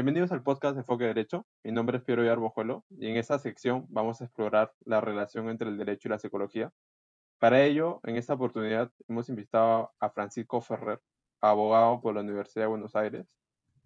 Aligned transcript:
Bienvenidos 0.00 0.32
al 0.32 0.42
podcast 0.42 0.76
de 0.76 0.80
Enfoque 0.80 1.04
Derecho. 1.04 1.46
Mi 1.62 1.72
nombre 1.72 1.98
es 1.98 2.02
Piero 2.02 2.24
Yarbojuelo 2.24 2.86
y 2.88 3.08
en 3.08 3.18
esta 3.18 3.38
sección 3.38 3.84
vamos 3.90 4.22
a 4.22 4.24
explorar 4.24 4.72
la 4.86 5.02
relación 5.02 5.50
entre 5.50 5.68
el 5.68 5.76
derecho 5.76 6.08
y 6.08 6.10
la 6.10 6.18
psicología. 6.18 6.72
Para 7.38 7.62
ello, 7.62 8.00
en 8.04 8.16
esta 8.16 8.32
oportunidad 8.32 8.90
hemos 9.08 9.28
invitado 9.28 9.92
a 10.00 10.08
Francisco 10.08 10.62
Ferrer, 10.62 11.02
abogado 11.42 12.00
por 12.00 12.14
la 12.14 12.22
Universidad 12.22 12.64
de 12.64 12.68
Buenos 12.68 12.96
Aires, 12.96 13.36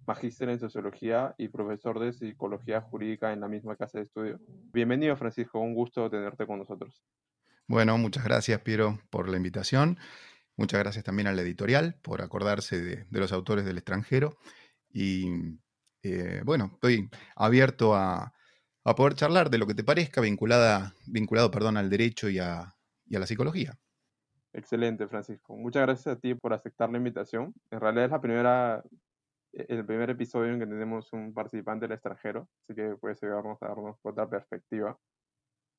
magíster 0.07 0.51
en 0.51 0.61
sociología 0.61 1.35
y 1.37 1.49
profesor 1.49 1.99
de 1.99 2.13
psicología 2.13 2.81
jurídica 2.81 3.33
en 3.33 3.41
la 3.41 3.49
misma 3.49 3.75
casa 3.75 3.99
de 3.99 4.05
estudio. 4.05 4.39
Bienvenido, 4.73 5.17
Francisco, 5.17 5.59
un 5.59 5.75
gusto 5.75 6.09
tenerte 6.09 6.47
con 6.47 6.61
nosotros. 6.61 7.03
Bueno, 7.67 7.99
muchas 7.99 8.23
gracias, 8.23 8.61
Piero, 8.61 9.01
por 9.11 9.29
la 9.29 9.37
invitación. 9.37 9.99
Muchas 10.57 10.79
gracias 10.79 11.05
también 11.05 11.27
a 11.27 11.33
la 11.33 11.43
editorial 11.43 11.97
por 12.03 12.23
acordarse 12.23 12.81
de, 12.81 13.05
los 13.11 13.33
autores 13.33 13.65
del 13.65 13.79
extranjero. 13.79 14.39
Y 14.97 15.59
eh, 16.05 16.43
bueno, 16.45 16.71
estoy 16.75 17.09
abierto 17.37 17.95
a, 17.95 18.33
poder 18.97 19.15
charlar 19.15 19.49
de 19.49 19.59
lo 19.59 19.67
que 19.67 19.75
te 19.75 19.85
parezca 19.85 20.21
vinculada, 20.21 20.95
vinculado 21.07 21.51
perdón, 21.51 21.77
al 21.77 21.89
derecho 21.89 22.29
y 22.29 22.39
a, 22.39 22.75
y 23.07 23.17
a 23.17 23.19
la 23.19 23.27
psicología. 23.27 23.79
Excelente, 24.53 25.09
Francisco. 25.09 25.57
Muchas 25.57 25.83
gracias 25.83 26.17
a 26.17 26.21
ti 26.21 26.35
por 26.35 26.53
aceptar 26.53 26.89
la 26.91 26.99
invitación. 26.99 27.55
En 27.71 27.81
realidad 27.81 28.05
es 28.05 28.11
la 28.13 28.21
primera, 28.21 28.85
e, 29.53 29.67
el 29.69 29.85
primer 29.85 30.11
episodio 30.11 30.53
en 30.53 30.61
que 30.61 30.67
tenemos 30.67 31.13
un 31.13 31.35
participante 31.35 31.87
del 31.87 31.95
extranjero, 31.95 32.49
así 32.63 32.75
que 32.75 32.97
puede 32.97 33.17
ayudarnos 33.21 33.61
a 33.63 33.69
darnos 33.69 33.97
otra 34.03 34.29
perspectiva. 34.29 34.99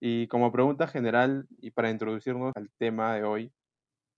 Y 0.01 0.27
como 0.27 0.51
pregunta 0.51 0.87
general 0.87 1.47
y 1.59 1.71
para 1.71 1.89
introducirnos 1.89 2.51
al 2.55 2.69
tema 2.77 3.15
de 3.15 3.23
hoy, 3.23 3.53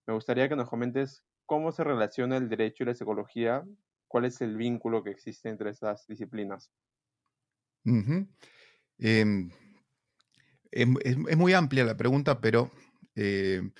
me 0.07 0.13
gustaría 0.13 0.49
que 0.49 0.55
nos 0.55 0.69
comentes 0.69 1.23
cómo 1.45 1.71
se 1.71 1.83
relaciona 1.83 2.37
el 2.37 2.49
derecho 2.49 2.83
y 2.83 2.87
la 2.87 2.95
psicología, 2.95 3.63
cuál 4.17 4.25
es 4.25 4.41
el 4.41 4.57
vínculo 4.57 5.03
que 5.03 5.11
existe 5.11 5.47
entre 5.47 5.69
esas 5.69 6.07
disciplinas. 6.07 6.71
Em, 7.85 8.25
em, 10.71 10.95
es, 11.03 11.37
muy 11.37 11.53
amplia 11.53 11.85
la 11.85 11.95
pregunta, 11.95 12.41
pero 12.41 12.71
em, 13.13 13.71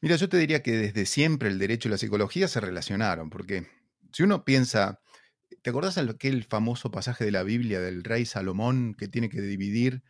mira, 0.00 0.16
yo 0.16 0.28
te 0.28 0.38
diría 0.38 0.60
que 0.60 0.72
desde 0.72 1.06
siempre 1.06 1.50
el 1.50 1.60
derecho 1.60 1.86
y 1.86 1.92
la 1.92 1.98
psicología 1.98 2.48
se 2.48 2.58
relacionaron, 2.58 3.30
porque 3.30 3.68
si 4.12 4.24
uno 4.24 4.44
piensa, 4.44 5.00
¿te 5.62 5.70
acordás 5.70 5.94
de 5.94 6.10
aquel 6.10 6.42
famoso 6.42 6.90
pasaje 6.90 7.24
de 7.24 7.30
la 7.30 7.44
Biblia 7.44 7.78
del 7.78 8.02
rey 8.02 8.26
Salomón 8.26 8.96
que 8.98 9.06
tiene 9.06 9.28
que 9.28 9.40
dividir 9.40 10.02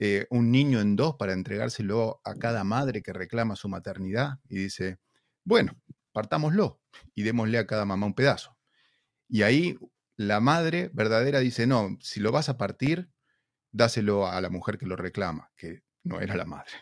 eh, 0.00 0.26
un 0.30 0.50
niño 0.50 0.80
en 0.80 0.96
dos 0.96 1.14
para 1.16 1.34
entregárselo 1.34 2.20
a 2.24 2.34
cada 2.34 2.64
madre 2.64 3.00
que 3.00 3.12
reclama 3.12 3.54
su 3.54 3.68
maternidad 3.68 4.40
y 4.48 4.56
dice, 4.56 4.98
bueno, 5.44 5.80
partámoslo 6.10 6.80
y 7.14 7.22
démosle 7.22 7.58
a 7.58 7.66
cada 7.68 7.84
mamá 7.84 8.06
un 8.06 8.14
pedazo. 8.14 8.56
Y 9.32 9.42
ahí 9.44 9.78
la 10.16 10.40
madre 10.40 10.90
verdadera 10.92 11.40
dice, 11.40 11.66
no, 11.66 11.96
si 12.02 12.20
lo 12.20 12.32
vas 12.32 12.50
a 12.50 12.58
partir, 12.58 13.08
dáselo 13.70 14.26
a 14.26 14.38
la 14.42 14.50
mujer 14.50 14.76
que 14.76 14.84
lo 14.84 14.94
reclama, 14.94 15.50
que 15.56 15.82
no 16.04 16.20
era 16.20 16.36
la 16.36 16.44
madre. 16.44 16.72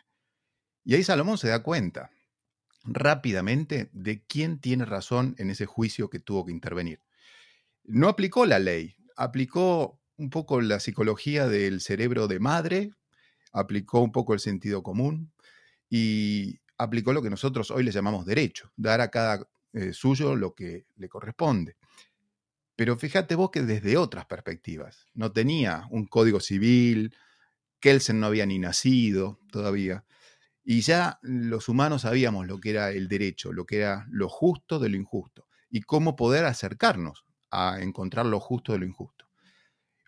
Y 0.84 0.96
ahí 0.96 1.04
Salomón 1.04 1.38
se 1.38 1.46
da 1.46 1.62
cuenta 1.62 2.10
rápidamente 2.82 3.88
de 3.92 4.24
quién 4.24 4.58
tiene 4.58 4.84
razón 4.84 5.36
en 5.38 5.50
ese 5.50 5.64
juicio 5.64 6.10
que 6.10 6.18
tuvo 6.18 6.44
que 6.44 6.50
intervenir. 6.50 7.00
No 7.84 8.08
aplicó 8.08 8.44
la 8.46 8.58
ley, 8.58 8.96
aplicó 9.14 10.00
un 10.16 10.30
poco 10.30 10.60
la 10.60 10.80
psicología 10.80 11.46
del 11.46 11.80
cerebro 11.80 12.26
de 12.26 12.40
madre 12.40 12.90
aplicó 13.52 14.00
un 14.00 14.12
poco 14.12 14.34
el 14.34 14.40
sentido 14.40 14.82
común 14.82 15.32
y 15.88 16.60
aplicó 16.78 17.12
lo 17.12 17.22
que 17.22 17.30
nosotros 17.30 17.70
hoy 17.70 17.84
le 17.84 17.92
llamamos 17.92 18.26
derecho, 18.26 18.72
dar 18.76 19.00
a 19.00 19.10
cada 19.10 19.48
eh, 19.72 19.92
suyo 19.92 20.34
lo 20.36 20.54
que 20.54 20.86
le 20.96 21.08
corresponde. 21.08 21.76
Pero 22.80 22.96
fíjate 22.96 23.34
vos 23.34 23.50
que 23.50 23.60
desde 23.60 23.98
otras 23.98 24.24
perspectivas, 24.24 25.06
no 25.12 25.32
tenía 25.32 25.86
un 25.90 26.06
código 26.06 26.40
civil, 26.40 27.14
Kelsen 27.78 28.18
no 28.18 28.26
había 28.26 28.46
ni 28.46 28.58
nacido 28.58 29.38
todavía, 29.52 30.06
y 30.64 30.80
ya 30.80 31.18
los 31.20 31.68
humanos 31.68 32.00
sabíamos 32.00 32.46
lo 32.46 32.58
que 32.58 32.70
era 32.70 32.90
el 32.90 33.06
derecho, 33.06 33.52
lo 33.52 33.66
que 33.66 33.80
era 33.80 34.06
lo 34.08 34.30
justo 34.30 34.78
de 34.78 34.88
lo 34.88 34.96
injusto, 34.96 35.46
y 35.68 35.82
cómo 35.82 36.16
poder 36.16 36.46
acercarnos 36.46 37.26
a 37.50 37.82
encontrar 37.82 38.24
lo 38.24 38.40
justo 38.40 38.72
de 38.72 38.78
lo 38.78 38.86
injusto. 38.86 39.26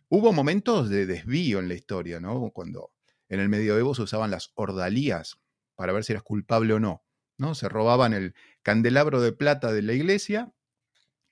Hubo 0.08 0.32
momentos 0.32 0.88
de 0.88 1.04
desvío 1.04 1.58
en 1.58 1.68
la 1.68 1.74
historia, 1.74 2.20
¿no? 2.20 2.52
Cuando 2.54 2.90
en 3.28 3.40
el 3.40 3.50
medioevo 3.50 3.94
se 3.94 4.00
usaban 4.00 4.30
las 4.30 4.50
ordalías 4.54 5.36
para 5.74 5.92
ver 5.92 6.04
si 6.04 6.14
eras 6.14 6.22
culpable 6.22 6.72
o 6.72 6.80
no. 6.80 7.04
¿no? 7.36 7.54
Se 7.54 7.68
robaban 7.68 8.14
el 8.14 8.34
candelabro 8.62 9.20
de 9.20 9.34
plata 9.34 9.72
de 9.72 9.82
la 9.82 9.92
iglesia, 9.92 10.54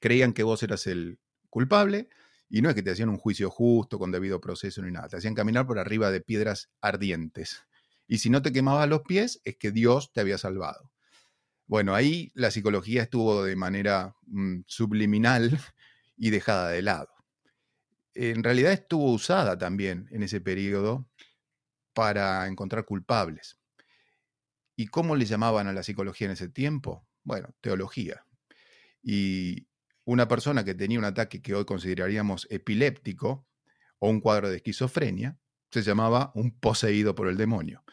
creían 0.00 0.34
que 0.34 0.42
vos 0.42 0.62
eras 0.62 0.86
el 0.86 1.18
culpable, 1.50 2.08
y 2.48 2.62
no 2.62 2.68
es 2.68 2.74
que 2.74 2.82
te 2.82 2.90
hacían 2.90 3.10
un 3.10 3.18
juicio 3.18 3.50
justo, 3.50 3.98
con 3.98 4.10
debido 4.10 4.40
proceso 4.40 4.82
ni 4.82 4.90
nada, 4.90 5.08
te 5.08 5.16
hacían 5.16 5.34
caminar 5.34 5.66
por 5.66 5.78
arriba 5.78 6.10
de 6.10 6.20
piedras 6.20 6.70
ardientes. 6.80 7.62
Y 8.08 8.18
si 8.18 8.30
no 8.30 8.42
te 8.42 8.52
quemabas 8.52 8.88
los 8.88 9.02
pies, 9.02 9.40
es 9.44 9.56
que 9.56 9.70
Dios 9.70 10.12
te 10.12 10.20
había 10.20 10.38
salvado. 10.38 10.90
Bueno, 11.66 11.94
ahí 11.94 12.32
la 12.34 12.50
psicología 12.50 13.02
estuvo 13.02 13.44
de 13.44 13.54
manera 13.54 14.16
mm, 14.26 14.62
subliminal 14.66 15.60
y 16.16 16.30
dejada 16.30 16.70
de 16.70 16.82
lado. 16.82 17.08
En 18.14 18.42
realidad 18.42 18.72
estuvo 18.72 19.12
usada 19.12 19.56
también 19.56 20.08
en 20.10 20.24
ese 20.24 20.40
periodo 20.40 21.08
para 21.94 22.48
encontrar 22.48 22.84
culpables. 22.84 23.60
¿Y 24.74 24.88
cómo 24.88 25.14
le 25.14 25.26
llamaban 25.26 25.68
a 25.68 25.72
la 25.72 25.84
psicología 25.84 26.26
en 26.26 26.32
ese 26.32 26.48
tiempo? 26.48 27.06
Bueno, 27.22 27.54
teología. 27.60 28.26
Y 29.02 29.68
una 30.10 30.26
persona 30.26 30.64
que 30.64 30.74
tenía 30.74 30.98
un 30.98 31.04
ataque 31.04 31.40
que 31.40 31.54
hoy 31.54 31.64
consideraríamos 31.64 32.48
epiléptico 32.50 33.46
o 34.00 34.10
un 34.10 34.20
cuadro 34.20 34.50
de 34.50 34.56
esquizofrenia, 34.56 35.38
se 35.70 35.82
llamaba 35.82 36.32
un 36.34 36.50
poseído 36.58 37.14
por 37.14 37.28
el 37.28 37.36
demonio. 37.36 37.84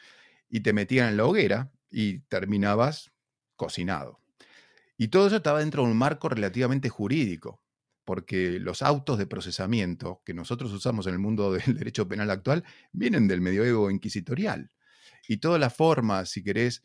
Y 0.50 0.61
te 0.61 0.73
metían 0.73 1.09
en 1.09 1.17
la 1.17 1.25
hoguera 1.25 1.72
y 1.91 2.22
terminabas 2.22 3.11
cocinado. 3.55 4.19
Y 4.97 5.09
todo 5.09 5.28
eso 5.28 5.35
estaba 5.35 5.59
dentro 5.59 5.83
de 5.83 5.91
un 5.91 5.97
marco 5.97 6.28
relativamente 6.28 6.89
jurídico 6.89 7.61
porque 8.03 8.59
los 8.59 8.81
autos 8.81 9.19
de 9.19 9.28
procesamiento 9.28 10.23
que 10.25 10.34
nosotros 10.34 10.72
usamos 10.72 11.05
en 11.05 11.13
el 11.13 11.19
mundo 11.19 11.51
del 11.53 11.78
derecho 11.78 12.07
penal 12.07 12.31
actual 12.31 12.63
vienen 12.94 13.28
del 13.28 13.41
medioevo 13.41 13.91
inquisitorial. 13.91 14.72
Y 15.28 15.38
todas 15.38 15.59
las 15.59 15.75
formas, 15.75 16.31
si 16.31 16.44
querés, 16.44 16.81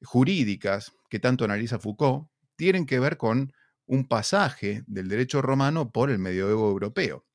jurídicas 0.00 0.92
que 1.10 1.18
tanto 1.18 1.44
analiza 1.44 1.78
Foucault, 1.78 2.30
tienen 2.56 2.86
que 2.86 2.98
ver 2.98 3.18
con 3.18 3.52
un 3.90 4.04
pasaje 4.04 4.84
del 4.86 5.08
derecho 5.08 5.42
romano 5.42 5.90
por 5.90 6.10
el 6.10 6.20
medioevo 6.20 6.70
europeo. 6.70 7.26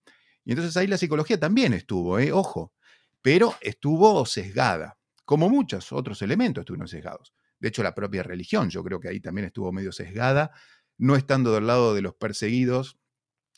Y 0.45 0.51
entonces 0.51 0.77
ahí 0.77 0.87
la 0.87 0.97
psicología 0.97 1.37
también 1.37 1.73
estuvo, 1.73 2.17
¿eh? 2.17 2.31
ojo, 2.31 2.73
pero 3.21 3.55
estuvo 3.59 4.25
sesgada, 4.25 4.97
como 5.25 5.49
muchos 5.49 5.91
otros 5.91 6.21
elementos 6.21 6.61
estuvieron 6.61 6.87
sesgados. 6.87 7.33
De 7.59 7.67
hecho, 7.67 7.83
la 7.83 7.93
propia 7.93 8.23
religión, 8.23 8.69
yo 8.69 8.85
creo 8.85 9.01
que 9.01 9.09
ahí 9.09 9.19
también 9.19 9.47
estuvo 9.47 9.73
medio 9.73 9.91
sesgada, 9.91 10.51
no 10.97 11.17
estando 11.17 11.51
del 11.53 11.67
lado 11.67 11.93
de 11.93 12.01
los 12.01 12.15
perseguidos 12.15 12.97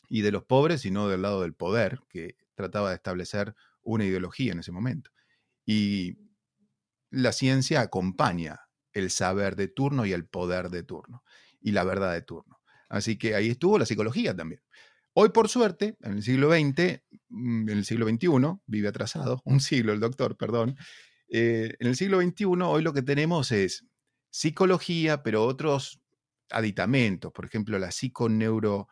y 0.08 0.22
de 0.22 0.32
los 0.32 0.42
pobres, 0.42 0.80
sino 0.80 1.08
del 1.08 1.22
lado 1.22 1.42
del 1.42 1.54
poder, 1.54 2.00
que 2.08 2.36
trataba 2.56 2.88
de 2.88 2.96
establecer 2.96 3.54
una 3.82 4.06
ideología 4.06 4.50
en 4.50 4.58
ese 4.58 4.72
momento. 4.72 5.12
Y 5.64 6.18
la 7.10 7.30
ciencia 7.30 7.80
acompaña 7.80 8.58
el 8.92 9.10
saber 9.10 9.54
de 9.54 9.68
turno 9.68 10.04
y 10.04 10.12
el 10.12 10.26
poder 10.26 10.70
de 10.70 10.82
turno 10.82 11.22
y 11.60 11.70
la 11.70 11.84
verdad 11.84 12.12
de 12.12 12.22
turno. 12.22 12.57
Así 12.88 13.18
que 13.18 13.34
ahí 13.34 13.48
estuvo 13.48 13.78
la 13.78 13.86
psicología 13.86 14.34
también. 14.34 14.62
Hoy, 15.14 15.30
por 15.30 15.48
suerte, 15.48 15.96
en 16.02 16.12
el 16.12 16.22
siglo 16.22 16.50
XX, 16.50 17.02
mm, 17.28 17.68
en 17.68 17.78
el 17.78 17.84
siglo 17.84 18.08
XXI, 18.08 18.60
vive 18.66 18.88
atrasado, 18.88 19.42
un 19.44 19.60
siglo 19.60 19.92
el 19.92 20.00
doctor, 20.00 20.36
perdón, 20.36 20.76
eh, 21.28 21.74
en 21.78 21.88
el 21.88 21.96
siglo 21.96 22.20
XXI 22.20 22.44
hoy 22.62 22.82
lo 22.82 22.92
que 22.92 23.02
tenemos 23.02 23.52
es 23.52 23.84
psicología, 24.30 25.22
pero 25.22 25.44
otros 25.44 26.00
aditamentos, 26.50 27.32
por 27.32 27.44
ejemplo, 27.44 27.78
la 27.78 27.90
psiconeuro 27.90 28.88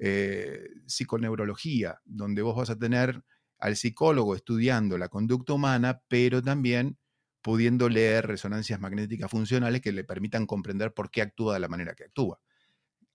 eh, 0.00 0.68
psiconeurología, 0.86 2.00
donde 2.04 2.42
vos 2.42 2.56
vas 2.56 2.70
a 2.70 2.78
tener 2.78 3.22
al 3.58 3.76
psicólogo 3.76 4.36
estudiando 4.36 4.96
la 4.96 5.08
conducta 5.08 5.54
humana, 5.54 6.02
pero 6.08 6.42
también 6.42 6.98
pudiendo 7.42 7.88
leer 7.88 8.26
resonancias 8.26 8.80
magnéticas 8.80 9.30
funcionales 9.30 9.80
que 9.80 9.92
le 9.92 10.04
permitan 10.04 10.46
comprender 10.46 10.92
por 10.92 11.10
qué 11.10 11.22
actúa 11.22 11.54
de 11.54 11.60
la 11.60 11.68
manera 11.68 11.94
que 11.94 12.04
actúa. 12.04 12.40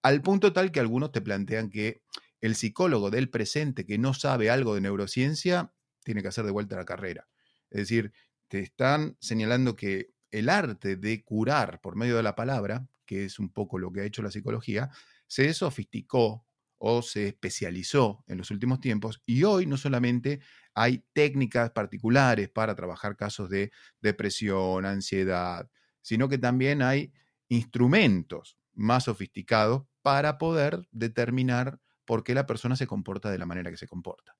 Al 0.03 0.21
punto 0.21 0.51
tal 0.51 0.71
que 0.71 0.81
algunos 0.81 1.13
te 1.13 1.21
plantean 1.21 1.69
que 1.69 2.03
el 2.41 2.55
psicólogo 2.55 3.09
del 3.09 3.29
presente 3.29 3.85
que 3.85 3.97
no 3.97 4.13
sabe 4.13 4.49
algo 4.49 4.75
de 4.75 4.81
neurociencia 4.81 5.73
tiene 6.03 6.21
que 6.21 6.27
hacer 6.27 6.43
de 6.43 6.51
vuelta 6.51 6.75
la 6.75 6.83
carrera. 6.83 7.29
Es 7.69 7.79
decir, 7.79 8.11
te 8.49 8.59
están 8.59 9.15
señalando 9.21 9.77
que 9.77 10.09
el 10.29 10.49
arte 10.49 10.97
de 10.97 11.23
curar 11.23 11.79
por 11.79 11.95
medio 11.95 12.17
de 12.17 12.23
la 12.23 12.35
palabra, 12.35 12.85
que 13.05 13.23
es 13.23 13.39
un 13.39 13.49
poco 13.53 13.79
lo 13.79 13.93
que 13.93 14.01
ha 14.01 14.05
hecho 14.05 14.21
la 14.21 14.31
psicología, 14.31 14.89
se 15.25 15.53
sofisticó 15.53 16.45
o 16.77 17.01
se 17.01 17.27
especializó 17.29 18.25
en 18.27 18.37
los 18.39 18.51
últimos 18.51 18.81
tiempos 18.81 19.21
y 19.25 19.43
hoy 19.43 19.65
no 19.65 19.77
solamente 19.77 20.41
hay 20.73 21.05
técnicas 21.13 21.71
particulares 21.71 22.49
para 22.49 22.75
trabajar 22.75 23.15
casos 23.15 23.49
de 23.49 23.71
depresión, 24.01 24.85
ansiedad, 24.85 25.69
sino 26.01 26.27
que 26.27 26.37
también 26.37 26.81
hay 26.81 27.13
instrumentos 27.47 28.57
más 28.73 29.05
sofisticados 29.05 29.83
para 30.01 30.37
poder 30.37 30.87
determinar 30.91 31.79
por 32.05 32.23
qué 32.23 32.33
la 32.33 32.45
persona 32.45 32.75
se 32.75 32.87
comporta 32.87 33.31
de 33.31 33.37
la 33.37 33.45
manera 33.45 33.71
que 33.71 33.77
se 33.77 33.87
comporta. 33.87 34.35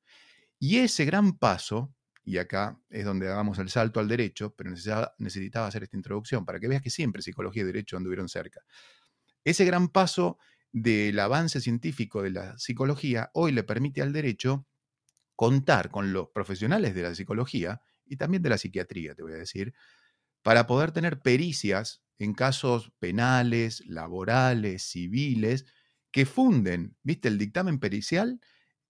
Y 0.59 0.77
ese 0.77 1.06
gran 1.06 1.38
paso, 1.38 1.94
y 2.24 2.38
acá 2.38 2.80
es 2.89 3.06
donde 3.06 3.27
damos 3.27 3.59
el 3.59 3.69
salto 3.69 4.00
al 4.00 4.07
derecho, 4.07 4.53
pero 4.56 4.69
necesitaba, 4.69 5.13
necesitaba 5.18 5.68
hacer 5.68 5.83
esta 5.83 5.97
introducción 5.97 6.45
para 6.45 6.59
que 6.59 6.68
veas 6.68 6.81
que 6.81 6.89
siempre 6.89 7.21
psicología 7.21 7.63
y 7.63 7.65
derecho 7.65 7.97
anduvieron 7.97 8.30
cerca. 8.30 8.62
Ese 9.44 9.65
gran 9.65 9.89
paso 9.89 10.38
del 10.71 11.19
avance 11.19 11.62
científico 11.62 12.21
de 12.21 12.31
la 12.31 12.57
psicología 12.57 13.30
hoy 13.33 13.51
le 13.51 13.63
permite 13.63 14.01
al 14.01 14.13
derecho 14.13 14.65
contar 15.35 15.89
con 15.91 16.13
los 16.13 16.30
profesionales 16.30 16.95
de 16.95 17.03
la 17.03 17.15
psicología 17.15 17.81
y 18.06 18.18
también 18.18 18.44
de 18.44 18.50
la 18.50 18.57
psiquiatría, 18.57 19.15
te 19.15 19.24
voy 19.24 19.33
a 19.33 19.38
decir, 19.38 19.74
para 20.41 20.68
poder 20.68 20.91
tener 20.91 21.21
pericias 21.21 22.03
en 22.19 22.33
casos 22.33 22.92
penales, 23.00 23.83
laborales, 23.88 24.83
civiles, 24.83 25.65
que 26.12 26.25
funden, 26.25 26.95
viste, 27.04 27.27
el 27.27 27.38
dictamen 27.38 27.80
pericial 27.80 28.39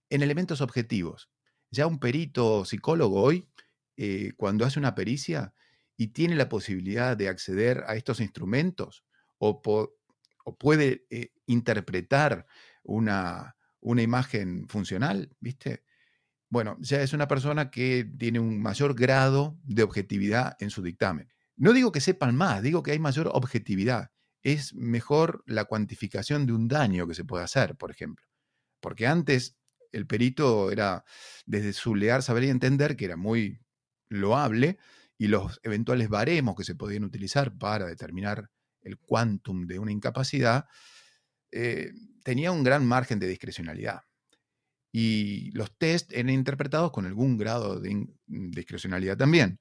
en 0.09 0.21
elementos 0.21 0.61
objetivos. 0.61 1.29
Ya 1.71 1.87
un 1.87 1.99
perito 1.99 2.65
psicólogo 2.65 3.21
hoy, 3.21 3.49
eh, 3.97 4.33
cuando 4.37 4.65
hace 4.65 4.79
una 4.79 4.95
pericia 4.95 5.53
y 5.97 6.07
tiene 6.07 6.35
la 6.35 6.49
posibilidad 6.49 7.15
de 7.15 7.29
acceder 7.29 7.83
a 7.87 7.95
estos 7.95 8.19
instrumentos 8.19 9.03
o, 9.37 9.61
puede 10.59 11.05
eh, 11.09 11.31
interpretar 11.45 12.45
una, 12.83 13.55
una 13.79 14.01
imagen 14.01 14.67
funcional, 14.67 15.35
¿viste? 15.39 15.83
Bueno, 16.49 16.77
ya 16.79 17.01
es 17.01 17.13
una 17.13 17.27
persona 17.27 17.71
que 17.71 18.05
tiene 18.17 18.39
un 18.39 18.61
mayor 18.61 18.93
grado 18.93 19.57
de 19.63 19.81
objetividad 19.83 20.55
en 20.59 20.69
su 20.69 20.83
dictamen. 20.83 21.32
No 21.55 21.73
digo 21.73 21.91
que 21.91 22.01
sepan 22.01 22.35
más, 22.35 22.61
digo 22.61 22.83
que 22.83 22.91
hay 22.91 23.00
mayor 23.00 23.29
objetividad. 23.33 24.11
Es 24.41 24.73
mejor 24.73 25.44
la 25.45 25.65
cuantificación 25.65 26.45
de 26.45 26.53
un 26.53 26.67
daño 26.67 27.07
que 27.07 27.15
se 27.15 27.25
puede 27.25 27.44
hacer, 27.44 27.75
por 27.75 27.91
ejemplo. 27.91 28.25
Porque 28.81 29.07
antes 29.07 29.57
el 29.91 30.07
perito 30.07 30.71
era, 30.71 31.05
desde 31.45 31.73
su 31.73 31.95
lear, 31.95 32.23
saber 32.23 32.44
y 32.45 32.50
entender, 32.50 32.97
que 32.97 33.05
era 33.05 33.15
muy 33.17 33.61
loable, 34.09 34.77
y 35.17 35.27
los 35.27 35.59
eventuales 35.63 36.09
baremos 36.09 36.55
que 36.55 36.63
se 36.63 36.75
podían 36.75 37.03
utilizar 37.03 37.57
para 37.57 37.85
determinar 37.85 38.50
el 38.81 38.97
quantum 38.97 39.67
de 39.67 39.79
una 39.79 39.91
incapacidad, 39.91 40.65
eh, 41.51 41.91
tenía 42.23 42.51
un 42.51 42.63
gran 42.63 42.85
margen 42.85 43.19
de 43.19 43.27
discrecionalidad. 43.27 44.01
Y 44.91 45.51
los 45.51 45.75
test 45.77 46.13
eran 46.13 46.29
interpretados 46.29 46.91
con 46.91 47.05
algún 47.05 47.38
grado 47.38 47.79
de 47.79 48.07
discrecionalidad 48.27 49.17
también. 49.17 49.59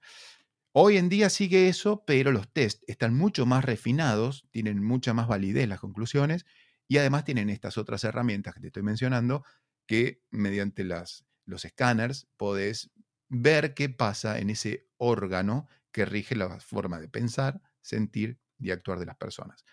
Hoy 0.74 0.96
en 0.96 1.10
día 1.10 1.28
sigue 1.28 1.68
eso, 1.68 2.02
pero 2.06 2.32
los 2.32 2.50
test 2.50 2.82
están 2.86 3.14
mucho 3.14 3.44
más 3.44 3.62
refinados, 3.62 4.48
tienen 4.50 4.82
mucha 4.82 5.12
más 5.12 5.28
validez 5.28 5.68
las 5.68 5.80
conclusiones 5.80 6.46
y 6.88 6.96
además 6.96 7.24
tienen 7.24 7.50
estas 7.50 7.76
otras 7.76 8.04
herramientas 8.04 8.54
que 8.54 8.60
te 8.60 8.68
estoy 8.68 8.82
mencionando 8.82 9.44
que 9.86 10.22
mediante 10.30 10.84
los 10.84 11.64
escáneres 11.66 12.26
podés 12.38 12.90
ver 13.28 13.74
qué 13.74 13.90
pasa 13.90 14.38
en 14.38 14.48
ese 14.48 14.88
órgano 14.96 15.68
que 15.90 16.06
rige 16.06 16.36
la 16.36 16.58
forma 16.58 17.00
de 17.00 17.08
pensar, 17.08 17.60
sentir 17.82 18.40
y 18.58 18.70
actuar 18.70 18.98
de 18.98 19.04
las 19.04 19.16
personas. 19.16 19.66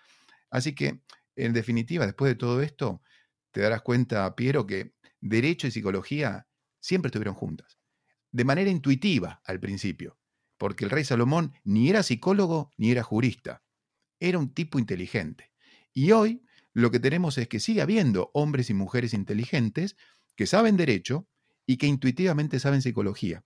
Así 0.50 0.75
que, 0.75 1.02
en 1.38 1.54
definitiva, 1.54 2.06
después 2.06 2.30
de 2.30 2.36
todo 2.36 2.62
esto, 2.62 3.02
te 3.52 3.62
darás 3.62 3.84
cuenta, 3.84 4.36
Piero, 4.36 4.68
que 4.68 4.95
derecho 5.22 5.66
y 5.66 5.72
psicología 5.72 6.50
siempre 6.81 7.07
estuvieron 7.07 7.36
juntas, 7.36 7.80
de 8.34 8.44
manera 8.44 8.69
intuitiva 8.69 9.42
al 9.45 9.62
principio 9.62 10.19
porque 10.59 10.83
el 10.83 10.91
rey 10.91 11.03
Salomón 11.03 11.53
ni 11.63 11.89
era 11.89 12.03
psicólogo 12.03 12.69
ni 12.77 12.91
era 12.91 13.01
jurista, 13.01 13.63
era 14.19 14.38
un 14.38 14.53
tipo 14.53 14.77
inteligente. 14.77 15.51
Y 15.94 16.11
hoy 16.11 16.44
lo 16.73 16.91
que 16.91 17.00
tenemos 17.00 17.39
es 17.39 17.47
que 17.47 17.59
sigue 17.59 17.81
habiendo 17.81 18.29
hombres 18.33 18.69
y 18.69 18.75
mujeres 18.75 19.15
inteligentes 19.15 19.95
que 20.35 20.45
saben 20.45 20.77
derecho 20.77 21.27
y 21.65 21.77
que 21.77 21.88
intuitivamente 21.88 22.59
saben 22.59 22.81
psicología. 22.81 23.44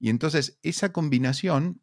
Y 0.00 0.08
entonces 0.08 0.58
esa 0.62 0.92
combinación 0.92 1.82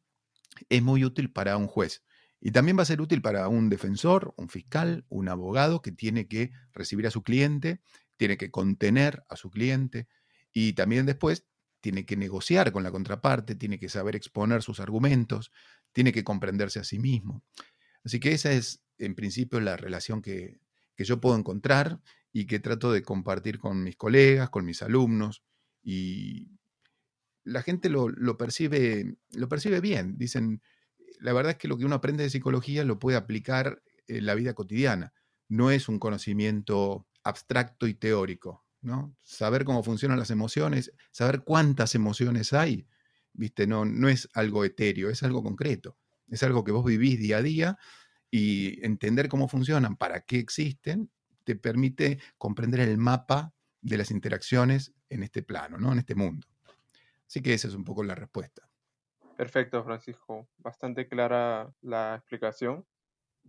es 0.68 0.82
muy 0.82 1.06
útil 1.06 1.32
para 1.32 1.56
un 1.58 1.68
juez. 1.68 2.04
Y 2.42 2.52
también 2.52 2.78
va 2.78 2.82
a 2.82 2.86
ser 2.86 3.02
útil 3.02 3.22
para 3.22 3.48
un 3.48 3.70
defensor, 3.70 4.34
un 4.36 4.50
fiscal, 4.50 5.06
un 5.10 5.30
abogado 5.30 5.84
que 5.84 5.92
tiene 5.92 6.28
que 6.28 6.52
recibir 6.74 7.06
a 7.06 7.12
su 7.12 7.22
cliente, 7.22 7.82
tiene 8.18 8.38
que 8.38 8.50
contener 8.50 9.24
a 9.30 9.36
su 9.36 9.52
cliente 9.52 10.08
y 10.52 10.74
también 10.74 11.06
después 11.06 11.46
tiene 11.82 12.06
que 12.06 12.16
negociar 12.16 12.72
con 12.72 12.84
la 12.84 12.92
contraparte, 12.92 13.56
tiene 13.56 13.80
que 13.80 13.90
saber 13.90 14.16
exponer 14.16 14.62
sus 14.62 14.80
argumentos, 14.80 15.52
tiene 15.92 16.14
que 16.14 16.24
comprenderse 16.24 16.80
a 16.80 16.84
sí 16.84 17.00
mismo. 17.00 17.44
Así 18.04 18.20
que 18.20 18.32
esa 18.32 18.52
es, 18.52 18.84
en 18.98 19.16
principio, 19.16 19.60
la 19.60 19.78
relación 19.78 20.22
que, 20.22 20.62
yo 20.98 21.20
puedo 21.20 21.36
encontrar 21.36 22.00
y 22.32 22.46
que 22.46 22.60
trato 22.60 22.92
de 22.92 23.02
compartir 23.02 23.58
con 23.58 23.84
mis 23.84 23.96
colegas, 23.96 24.52
con 24.52 24.66
mis 24.66 24.84
alumnos, 24.84 25.44
y 25.82 26.60
la 27.44 27.64
gente 27.64 27.90
lo, 27.90 28.38
percibe, 28.38 29.18
lo 29.32 29.50
percibe 29.50 29.82
bien. 29.82 30.20
Dicen, 30.20 30.62
la 31.20 31.34
verdad 31.34 31.54
es 31.54 31.58
que 31.58 31.68
lo 31.68 31.80
que 31.80 31.86
uno 31.86 31.96
aprende 31.96 32.22
de 32.22 32.30
psicología 32.30 32.86
lo 32.86 33.00
puede 33.00 33.18
aplicar 33.18 33.82
en 34.06 34.28
la 34.28 34.36
vida 34.36 34.54
cotidiana. 34.54 35.12
No 35.48 35.72
es 35.72 35.90
un 35.90 35.98
conocimiento 35.98 37.08
abstracto 37.24 37.88
y 37.88 37.96
teórico, 37.96 38.64
Saber 39.24 39.64
cómo 39.64 39.84
funcionan 39.84 40.20
las 40.20 40.32
emociones, 40.32 40.92
saber 41.12 41.44
cuántas 41.44 41.96
emociones 41.96 42.54
hay, 42.54 42.88
¿viste? 43.34 43.68
No, 43.68 43.86
no 43.86 44.10
es 44.10 44.30
algo 44.34 44.66
etéreo, 44.66 45.10
es 45.10 45.24
algo 45.24 45.44
concreto. 45.44 45.98
Es 46.28 46.44
algo 46.44 46.64
que 46.64 46.72
vos 46.72 46.86
vivís 46.86 47.20
día 47.20 47.38
a 47.38 47.42
día 47.42 47.78
y 48.30 48.84
entender 48.86 49.28
cómo 49.28 49.48
funcionan, 49.48 49.98
para 49.98 50.22
qué 50.22 50.40
existen, 50.40 51.12
te 51.44 51.56
permite 51.56 52.20
comprender 52.38 52.80
el 52.80 52.98
mapa 52.98 53.54
de 53.82 53.98
las 53.98 54.12
interacciones 54.12 54.94
en 55.10 55.24
este 55.24 55.44
plano, 55.44 55.78
¿no? 55.78 55.92
En 55.92 56.00
este 56.00 56.16
mundo. 56.16 56.48
Así 57.28 57.42
que 57.42 57.54
esa 57.54 57.68
es 57.68 57.74
un 57.74 57.84
poco 57.84 58.04
la 58.04 58.16
respuesta. 58.16 58.70
Perfecto, 59.36 59.84
Francisco. 59.84 60.48
Bastante 60.58 61.08
clara 61.08 61.74
la 61.82 62.16
explicación. 62.16 62.86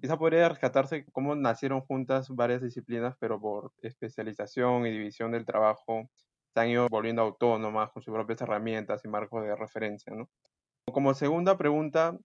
Quizá 0.00 0.18
podría 0.18 0.48
rescatarse 0.48 1.04
cómo 1.12 1.34
nacieron 1.34 1.80
juntas 1.82 2.28
varias 2.28 2.62
disciplinas, 2.62 3.14
pero 3.20 3.40
por 3.40 3.72
especialización 3.82 4.86
y 4.86 4.90
división 4.90 5.32
del 5.32 5.44
trabajo 5.44 6.08
se 6.52 6.60
han 6.60 6.68
ido 6.68 6.88
volviendo 6.88 7.22
autónomas 7.22 7.90
con 7.92 8.02
sus 8.02 8.12
propias 8.12 8.40
herramientas 8.40 9.04
y 9.04 9.08
marcos 9.08 9.44
de 9.44 9.54
referencia. 9.54 10.12
¿no? 10.14 10.28
Como 10.92 11.14
segunda 11.14 11.56
pregunta, 11.56 12.18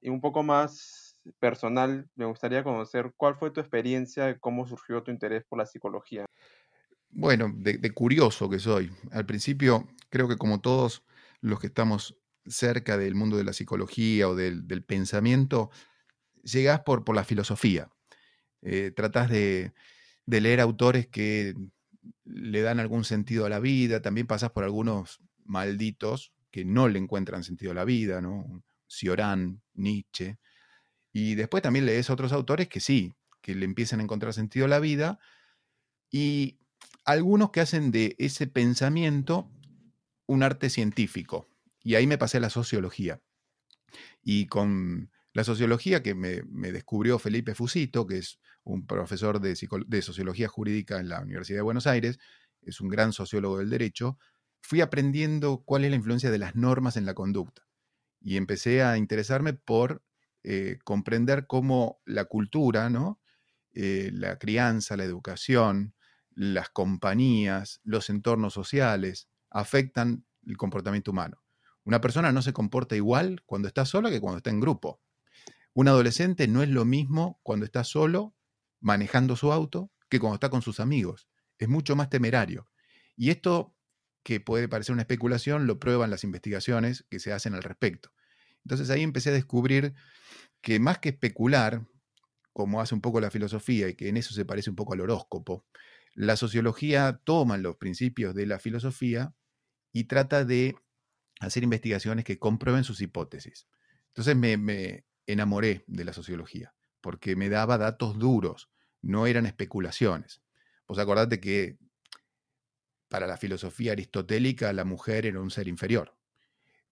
y 0.00 0.08
un 0.08 0.20
poco 0.20 0.42
más 0.42 1.16
personal, 1.38 2.08
me 2.14 2.24
gustaría 2.24 2.64
conocer 2.64 3.12
cuál 3.16 3.36
fue 3.36 3.50
tu 3.50 3.60
experiencia 3.60 4.30
y 4.30 4.38
cómo 4.38 4.66
surgió 4.66 5.02
tu 5.02 5.10
interés 5.10 5.44
por 5.44 5.58
la 5.58 5.66
psicología. 5.66 6.24
Bueno, 7.10 7.52
de, 7.54 7.92
curioso 7.92 8.48
que 8.48 8.58
soy. 8.58 8.90
Al 9.12 9.26
principio, 9.26 9.88
creo 10.08 10.28
que 10.28 10.36
como 10.36 10.60
todos 10.60 11.04
los 11.40 11.60
que 11.60 11.66
estamos 11.66 12.16
cerca 12.46 12.96
del 12.96 13.14
mundo 13.14 13.36
de 13.36 13.44
la 13.44 13.52
psicología 13.52 14.28
o 14.28 14.34
del, 14.34 14.66
del 14.66 14.82
pensamiento, 14.82 15.70
llegás 16.42 16.80
por, 16.80 17.04
por 17.04 17.14
la 17.14 17.24
filosofía. 17.24 17.90
Eh, 18.62 18.92
tratás 18.94 19.30
de, 19.30 19.72
leer 20.26 20.60
autores 20.60 21.06
que 21.06 21.54
le 22.24 22.62
dan 22.62 22.78
algún 22.78 23.04
sentido 23.04 23.46
a 23.46 23.48
la 23.48 23.58
vida, 23.58 24.02
también 24.02 24.26
pasás 24.26 24.50
por 24.50 24.64
algunos 24.64 25.20
malditos 25.44 26.32
que 26.50 26.64
no 26.64 26.88
le 26.88 26.98
encuentran 26.98 27.42
sentido 27.42 27.72
a 27.72 27.74
la 27.74 27.84
vida, 27.84 28.20
¿no? 28.20 28.62
Cioran, 28.88 29.62
Nietzsche. 29.74 30.38
Y 31.12 31.34
después 31.34 31.62
también 31.62 31.86
lees 31.86 32.10
otros 32.10 32.32
autores 32.32 32.68
que 32.68 32.80
sí, 32.80 33.14
que 33.40 33.54
le 33.54 33.64
empiezan 33.64 34.00
a 34.00 34.02
encontrar 34.04 34.32
sentido 34.34 34.66
a 34.66 34.68
la 34.68 34.80
vida. 34.80 35.18
Y 36.10 36.58
algunos 37.04 37.50
que 37.50 37.60
hacen 37.60 37.90
de 37.90 38.14
ese 38.18 38.46
pensamiento 38.46 39.50
un 40.26 40.42
arte 40.42 40.70
científico. 40.70 41.48
Y 41.82 41.94
ahí 41.94 42.06
me 42.06 42.18
pasé 42.18 42.36
a 42.38 42.40
la 42.40 42.50
sociología. 42.50 43.20
Y 44.22 44.46
con 44.46 45.10
la 45.32 45.44
sociología 45.44 46.02
que 46.02 46.14
me, 46.14 46.42
descubrió 46.72 47.18
Felipe 47.18 47.54
Fusito, 47.54 48.06
que 48.06 48.18
es 48.18 48.40
un 48.64 48.86
profesor 48.86 49.40
de, 49.40 49.54
sociología 50.02 50.48
jurídica 50.48 50.98
en 50.98 51.08
la 51.08 51.20
Universidad 51.20 51.58
de 51.58 51.62
Buenos 51.62 51.86
Aires, 51.86 52.18
es 52.62 52.80
un 52.80 52.88
gran 52.88 53.12
sociólogo 53.12 53.58
del 53.58 53.70
derecho, 53.70 54.18
fui 54.60 54.80
aprendiendo 54.80 55.62
cuál 55.64 55.84
es 55.84 55.90
la 55.90 55.96
influencia 55.96 56.30
de 56.30 56.38
las 56.38 56.56
normas 56.56 56.96
en 56.96 57.06
la 57.06 57.14
conducta. 57.14 57.66
Y 58.20 58.36
empecé 58.36 58.82
a 58.82 58.98
interesarme 58.98 59.54
por 59.54 60.02
eh, 60.42 60.78
comprender 60.84 61.46
cómo 61.46 62.00
la 62.04 62.26
cultura, 62.26 62.90
¿no? 62.90 63.20
Eh, 63.72 64.10
la 64.12 64.38
crianza, 64.38 64.96
la 64.96 65.04
educación, 65.04 65.94
las 66.34 66.70
compañías, 66.70 67.80
los 67.84 68.10
entornos 68.10 68.52
sociales 68.52 69.28
afectan 69.48 70.24
el 70.46 70.56
comportamiento 70.56 71.12
humano. 71.12 71.42
Una 71.84 72.00
persona 72.00 72.32
no 72.32 72.42
se 72.42 72.52
comporta 72.52 72.96
igual 72.96 73.42
cuando 73.46 73.68
está 73.68 73.86
sola 73.86 74.10
que 74.10 74.20
cuando 74.20 74.38
está 74.38 74.50
en 74.50 74.60
grupo. 74.60 75.00
Un 75.72 75.88
adolescente 75.88 76.48
no 76.48 76.62
es 76.62 76.68
lo 76.68 76.84
mismo 76.84 77.40
cuando 77.42 77.64
está 77.64 77.84
solo 77.84 78.34
manejando 78.80 79.36
su 79.36 79.52
auto 79.52 79.90
que 80.08 80.18
cuando 80.18 80.34
está 80.34 80.50
con 80.50 80.62
sus 80.62 80.80
amigos. 80.80 81.28
Es 81.58 81.68
mucho 81.68 81.94
más 81.96 82.10
temerario. 82.10 82.68
Y 83.16 83.30
esto, 83.30 83.76
que 84.22 84.40
puede 84.40 84.68
parecer 84.68 84.92
una 84.92 85.02
especulación, 85.02 85.66
lo 85.66 85.78
prueban 85.78 86.10
las 86.10 86.24
investigaciones 86.24 87.06
que 87.08 87.20
se 87.20 87.32
hacen 87.32 87.54
al 87.54 87.62
respecto. 87.62 88.10
Entonces 88.64 88.90
ahí 88.90 89.02
empecé 89.02 89.30
a 89.30 89.34
descubrir 89.34 89.94
que 90.60 90.78
más 90.80 90.98
que 90.98 91.10
especular, 91.10 91.86
como 92.52 92.80
hace 92.80 92.94
un 92.94 93.00
poco 93.00 93.20
la 93.20 93.30
filosofía 93.30 93.88
y 93.88 93.94
que 93.94 94.08
en 94.08 94.16
eso 94.16 94.34
se 94.34 94.44
parece 94.44 94.70
un 94.70 94.76
poco 94.76 94.94
al 94.94 95.00
horóscopo, 95.00 95.64
la 96.14 96.36
sociología 96.36 97.20
toma 97.24 97.56
los 97.56 97.76
principios 97.76 98.34
de 98.34 98.46
la 98.46 98.58
filosofía 98.58 99.34
y 99.92 100.04
trata 100.04 100.44
de 100.44 100.74
hacer 101.40 101.62
investigaciones 101.62 102.24
que 102.24 102.38
comprueben 102.38 102.84
sus 102.84 103.00
hipótesis. 103.00 103.66
Entonces 104.08 104.36
me, 104.36 105.04
enamoré 105.32 105.84
de 105.86 106.04
la 106.04 106.12
sociología, 106.12 106.74
porque 107.00 107.36
me 107.36 107.48
daba 107.48 107.78
datos 107.78 108.18
duros, 108.18 108.70
no 109.02 109.26
eran 109.26 109.46
especulaciones. 109.46 110.42
Vos 110.86 110.98
acordate 110.98 111.40
que 111.40 111.78
para 113.08 113.26
la 113.26 113.36
filosofía 113.36 113.92
aristotélica 113.92 114.72
la 114.72 114.84
mujer 114.84 115.26
era 115.26 115.40
un 115.40 115.50
ser 115.50 115.68
inferior. 115.68 116.16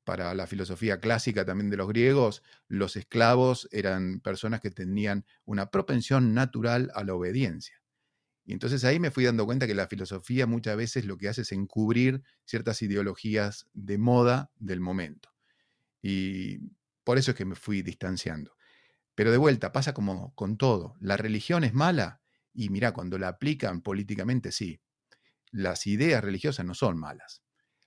Para 0.04 0.34
la 0.34 0.46
filosofía 0.46 1.00
clásica 1.00 1.44
también 1.44 1.70
de 1.70 1.76
los 1.76 1.88
griegos, 1.88 2.42
los 2.66 2.96
esclavos 2.96 3.68
eran 3.72 4.20
personas 4.20 4.60
que 4.60 4.70
tenían 4.70 5.26
una 5.44 5.70
propensión 5.70 6.34
natural 6.34 6.90
a 6.94 7.04
la 7.04 7.14
obediencia. 7.14 7.82
Y 8.44 8.54
entonces 8.54 8.82
ahí 8.84 8.98
me 8.98 9.10
fui 9.10 9.24
dando 9.24 9.44
cuenta 9.44 9.66
que 9.66 9.74
la 9.74 9.86
filosofía 9.86 10.46
muchas 10.46 10.76
veces 10.76 11.04
lo 11.04 11.18
que 11.18 11.28
hace 11.28 11.42
es 11.42 11.52
encubrir 11.52 12.22
ciertas 12.46 12.80
ideologías 12.80 13.66
de 13.74 13.98
moda 13.98 14.50
del 14.56 14.80
momento. 14.80 15.28
Y 16.00 16.60
por 17.08 17.16
eso 17.16 17.30
es 17.30 17.38
que 17.38 17.46
me 17.46 17.54
fui 17.54 17.80
distanciando. 17.80 18.54
Pero 19.14 19.30
de 19.30 19.38
vuelta, 19.38 19.72
pasa 19.72 19.94
como 19.94 20.34
con 20.34 20.58
todo. 20.58 20.94
¿La 21.00 21.16
religión 21.16 21.64
es 21.64 21.72
mala? 21.72 22.20
Y 22.52 22.68
mira, 22.68 22.92
cuando 22.92 23.16
la 23.16 23.28
aplican 23.28 23.80
políticamente, 23.80 24.52
sí. 24.52 24.82
Las 25.50 25.86
ideas 25.86 26.22
religiosas 26.22 26.66
no 26.66 26.74
son 26.74 26.98
malas. 26.98 27.42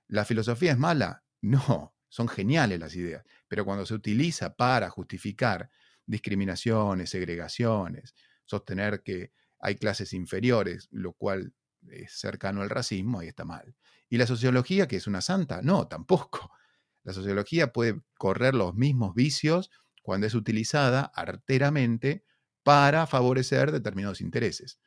¿La 0.07 0.25
filosofía 0.25 0.71
es 0.71 0.79
mala? 0.79 1.23
No, 1.43 1.95
son 2.09 2.29
geniales 2.29 2.79
las 2.79 2.95
ideas. 2.95 3.23
Pero 3.47 3.63
cuando 3.63 3.85
se 3.85 3.93
utiliza 3.93 4.55
para 4.55 4.89
justificar 4.89 5.69
discriminaciones, 6.07 7.11
segregaciones, 7.11 8.15
sostener 8.45 9.03
que 9.03 9.33
hay 9.59 9.75
clases 9.75 10.13
inferiores, 10.13 10.87
lo 10.89 11.13
cual 11.13 11.53
es 11.91 12.11
cercano 12.13 12.63
al 12.63 12.71
racismo, 12.71 13.19
ahí 13.19 13.27
está 13.27 13.45
mal. 13.45 13.75
¿Y 14.09 14.17
la 14.17 14.25
sociología, 14.25 14.87
que 14.87 14.95
es 14.95 15.05
una 15.05 15.21
santa? 15.21 15.61
No, 15.61 15.87
tampoco. 15.87 16.51
La 17.03 17.13
sociología 17.13 17.73
puede 17.73 18.01
correr 18.17 18.53
los 18.53 18.75
mismos 18.75 19.15
vicios 19.15 19.71
cuando 20.01 20.27
es 20.27 20.35
utilizada 20.35 21.11
arteramente 21.15 22.23
para 22.63 23.07
favorecer 23.07 23.71
determinados 23.71 24.21
intereses. 24.21 24.79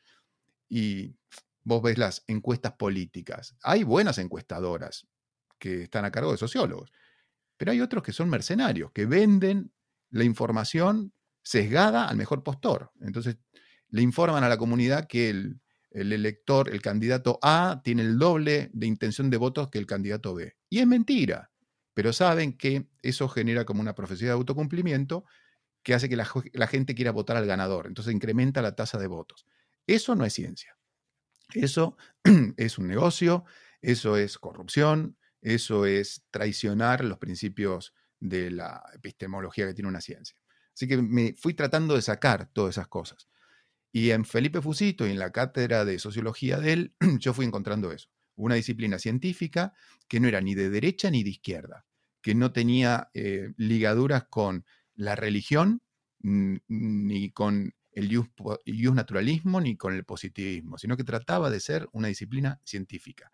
Y 0.68 1.16
vos 1.62 1.82
ves 1.82 1.98
las 1.98 2.24
encuestas 2.26 2.72
políticas. 2.72 3.56
Hay 3.62 3.84
buenas 3.84 4.18
encuestadoras 4.18 5.06
que 5.58 5.82
están 5.82 6.04
a 6.04 6.12
cargo 6.12 6.32
de 6.32 6.38
sociólogos, 6.38 6.92
pero 7.56 7.72
hay 7.72 7.80
otros 7.80 8.02
que 8.02 8.12
son 8.12 8.28
mercenarios, 8.28 8.92
que 8.92 9.06
venden 9.06 9.72
la 10.10 10.24
información 10.24 11.12
sesgada 11.42 12.08
al 12.08 12.16
mejor 12.16 12.42
postor. 12.42 12.92
Entonces, 13.00 13.38
le 13.88 14.02
informan 14.02 14.44
a 14.44 14.48
la 14.48 14.58
comunidad 14.58 15.06
que 15.06 15.30
el, 15.30 15.60
elector, 15.90 16.70
el 16.70 16.82
candidato 16.82 17.38
A, 17.42 17.80
tiene 17.84 18.02
el 18.02 18.18
doble 18.18 18.70
de 18.72 18.86
intención 18.86 19.30
de 19.30 19.36
votos 19.36 19.68
que 19.70 19.78
el 19.78 19.86
candidato 19.86 20.34
B. 20.34 20.56
Y 20.68 20.80
es 20.80 20.86
mentira, 20.86 21.50
pero 21.94 22.12
saben 22.12 22.56
que 22.56 22.88
eso 23.02 23.28
genera 23.28 23.64
como 23.64 23.80
una 23.80 23.94
profecía 23.94 24.28
de 24.28 24.34
autocumplimiento 24.34 25.24
que 25.82 25.94
hace 25.94 26.08
que 26.08 26.16
la, 26.16 26.66
gente 26.66 26.94
quiera 26.94 27.12
votar 27.12 27.36
al 27.36 27.46
ganador. 27.46 27.86
Entonces 27.86 28.14
incrementa 28.14 28.62
la 28.62 28.74
tasa 28.74 28.98
de 28.98 29.06
votos. 29.06 29.46
Eso 29.86 30.14
no 30.16 30.24
es 30.24 30.32
ciencia. 30.32 30.76
Eso 31.52 31.96
es 32.56 32.78
un 32.78 32.88
negocio, 32.88 33.44
eso 33.80 34.16
es 34.16 34.38
corrupción, 34.38 35.16
eso 35.42 35.84
es 35.86 36.24
traicionar 36.30 37.04
los 37.04 37.18
principios 37.18 37.94
de 38.18 38.50
la 38.50 38.82
epistemología 38.94 39.66
que 39.66 39.74
tiene 39.74 39.88
una 39.88 40.00
ciencia. 40.00 40.36
Así 40.74 40.88
que 40.88 40.96
me 40.96 41.34
fui 41.34 41.54
tratando 41.54 41.94
de 41.94 42.02
sacar 42.02 42.48
todas 42.52 42.74
esas 42.74 42.88
cosas. 42.88 43.28
Y 43.92 44.10
en 44.10 44.24
Felipe 44.24 44.60
Fusito 44.60 45.06
y 45.06 45.10
en 45.10 45.18
la 45.18 45.30
cátedra 45.30 45.84
de 45.84 45.98
sociología 45.98 46.58
de 46.58 46.72
él, 46.72 46.94
yo 47.20 47.34
fui 47.34 47.44
encontrando 47.44 47.92
eso. 47.92 48.08
Una 48.36 48.56
disciplina 48.56 48.98
científica 48.98 49.74
que 50.08 50.20
no 50.20 50.28
era 50.28 50.40
ni 50.40 50.54
de 50.54 50.70
derecha 50.70 51.10
ni 51.10 51.22
de 51.22 51.30
izquierda, 51.30 51.86
que 52.20 52.34
no 52.34 52.52
tenía 52.52 53.10
eh, 53.14 53.52
ligaduras 53.56 54.24
con 54.24 54.64
la 54.94 55.14
religión, 55.16 55.82
ni 56.20 57.30
con 57.30 57.74
el 57.92 58.10
ius 58.10 58.94
naturalismo, 58.94 59.60
ni 59.60 59.76
con 59.76 59.94
el 59.94 60.04
positivismo, 60.04 60.78
sino 60.78 60.96
que 60.96 61.04
trataba 61.04 61.50
de 61.50 61.60
ser 61.60 61.88
una 61.92 62.08
disciplina 62.08 62.60
científica. 62.64 63.30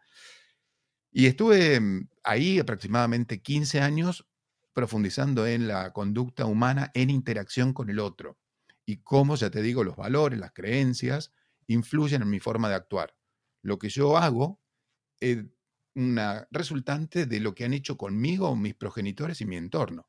Y 1.12 1.26
estuve 1.26 1.80
mm, 1.80 2.08
ahí 2.24 2.58
aproximadamente 2.58 3.40
15 3.40 3.80
años 3.80 4.26
profundizando 4.72 5.46
en 5.46 5.66
la 5.66 5.92
conducta 5.92 6.46
humana 6.46 6.90
en 6.94 7.10
interacción 7.10 7.72
con 7.72 7.90
el 7.90 7.98
otro 7.98 8.38
y 8.86 8.98
cómo, 8.98 9.36
ya 9.36 9.50
te 9.50 9.62
digo, 9.62 9.84
los 9.84 9.96
valores, 9.96 10.38
las 10.38 10.52
creencias 10.52 11.32
influyen 11.66 12.22
en 12.22 12.30
mi 12.30 12.40
forma 12.40 12.68
de 12.68 12.76
actuar. 12.76 13.14
Lo 13.62 13.78
que 13.78 13.88
yo 13.88 14.16
hago 14.16 14.59
es 15.20 15.44
una 15.94 16.48
resultante 16.50 17.26
de 17.26 17.40
lo 17.40 17.54
que 17.54 17.64
han 17.64 17.74
hecho 17.74 17.96
conmigo 17.96 18.56
mis 18.56 18.74
progenitores 18.74 19.40
y 19.40 19.46
mi 19.46 19.56
entorno. 19.56 20.08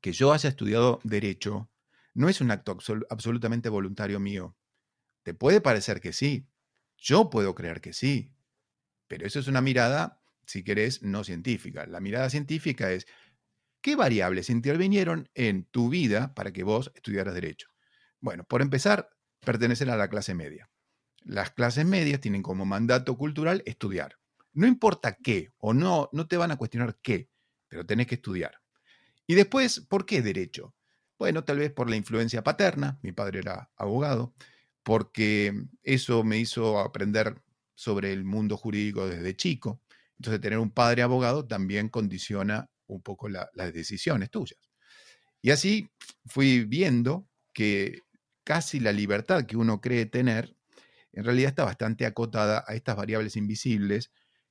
que 0.00 0.12
yo 0.12 0.32
haya 0.32 0.48
estudiado 0.48 1.00
derecho 1.04 1.70
no 2.14 2.28
es 2.28 2.40
un 2.40 2.50
acto 2.50 2.78
absolutamente 3.10 3.68
voluntario 3.68 4.20
mío. 4.20 4.56
Te 5.22 5.34
puede 5.34 5.60
parecer 5.60 6.00
que 6.00 6.12
sí, 6.12 6.48
yo 6.96 7.30
puedo 7.30 7.54
creer 7.54 7.80
que 7.80 7.92
sí, 7.92 8.32
pero 9.08 9.26
eso 9.26 9.40
es 9.40 9.48
una 9.48 9.60
mirada, 9.60 10.22
si 10.46 10.62
querés, 10.62 11.02
no 11.02 11.24
científica. 11.24 11.86
La 11.86 12.00
mirada 12.00 12.30
científica 12.30 12.92
es, 12.92 13.06
¿Qué 13.84 13.96
variables 13.96 14.48
intervinieron 14.48 15.28
en 15.34 15.66
tu 15.66 15.90
vida 15.90 16.32
para 16.32 16.54
que 16.54 16.62
vos 16.62 16.90
estudiaras 16.94 17.34
derecho? 17.34 17.68
Bueno, 18.18 18.44
por 18.44 18.62
empezar, 18.62 19.10
pertenecer 19.40 19.90
a 19.90 19.98
la 19.98 20.08
clase 20.08 20.32
media. 20.32 20.70
Las 21.24 21.50
clases 21.50 21.86
medias 21.86 22.20
tienen 22.20 22.42
como 22.42 22.64
mandato 22.64 23.16
cultural 23.16 23.62
estudiar. 23.66 24.18
No 24.52 24.66
importa 24.66 25.16
qué, 25.16 25.50
o 25.58 25.74
no, 25.74 26.08
no 26.12 26.28
te 26.28 26.36
van 26.36 26.52
a 26.52 26.56
cuestionar 26.56 26.98
qué, 27.02 27.28
pero 27.68 27.84
tenés 27.84 28.06
que 28.06 28.16
estudiar. 28.16 28.60
Y 29.26 29.34
después, 29.34 29.80
¿por 29.80 30.06
qué 30.06 30.22
derecho? 30.22 30.74
Bueno, 31.18 31.44
tal 31.44 31.58
vez 31.58 31.72
por 31.72 31.88
la 31.88 31.96
influencia 31.96 32.44
paterna, 32.44 32.98
mi 33.02 33.12
padre 33.12 33.40
era 33.40 33.70
abogado, 33.76 34.34
porque 34.82 35.66
eso 35.82 36.22
me 36.22 36.38
hizo 36.38 36.78
aprender 36.78 37.42
sobre 37.74 38.12
el 38.12 38.24
mundo 38.24 38.56
jurídico 38.56 39.08
desde 39.08 39.34
chico. 39.34 39.80
Entonces, 40.18 40.40
tener 40.40 40.58
un 40.58 40.70
padre 40.70 41.02
abogado 41.02 41.46
también 41.46 41.88
condiciona 41.88 42.70
un 42.86 43.02
poco 43.02 43.28
las 43.28 43.72
decisiones 43.72 44.30
tuyas. 44.30 44.60
Y 45.40 45.50
así 45.50 45.90
fui 46.26 46.64
viendo 46.64 47.28
que 47.52 48.00
casi 48.44 48.80
la 48.80 48.92
libertad 48.92 49.46
que 49.46 49.56
uno 49.56 49.80
cree 49.80 50.06
tener, 50.06 50.53
en 51.14 51.24
realidad 51.24 51.48
está 51.48 51.64
bastante 51.64 52.06
acotada 52.06 52.64
a 52.66 52.74
estas 52.74 52.96
variables 52.96 53.36
invisibles 53.36 54.10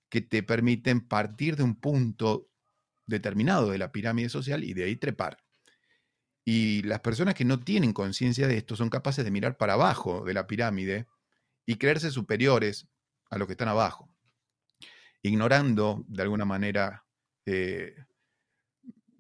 que 0.10 0.22
te 0.22 0.44
permiten 0.44 1.02
partir 1.08 1.56
de 1.56 1.64
un 1.64 1.76
punto 1.76 2.50
determinado 3.06 3.70
de 3.72 3.78
la 3.78 3.92
pirámide 3.92 4.30
social 4.30 4.64
y 4.64 4.74
de 4.74 4.86
ahí 4.86 4.96
trepar. 4.96 5.38
Y 6.46 6.82
las 6.84 7.00
personas 7.00 7.36
que 7.36 7.46
no 7.46 7.60
tienen 7.60 7.94
conciencia 7.94 8.48
de 8.48 8.58
esto 8.58 8.76
son 8.76 8.90
capaces 8.90 9.24
de 9.24 9.32
mirar 9.32 9.58
para 9.58 9.74
abajo 9.74 10.24
de 10.26 10.34
la 10.34 10.48
pirámide 10.48 11.08
y 11.66 11.76
creerse 11.76 12.12
superiores 12.12 12.88
a 13.30 13.38
los 13.38 13.48
que 13.48 13.54
están 13.54 13.70
abajo, 13.70 14.14
ignorando 15.22 16.04
de 16.08 16.24
alguna 16.24 16.46
manera 16.46 17.06
eh, 17.46 17.96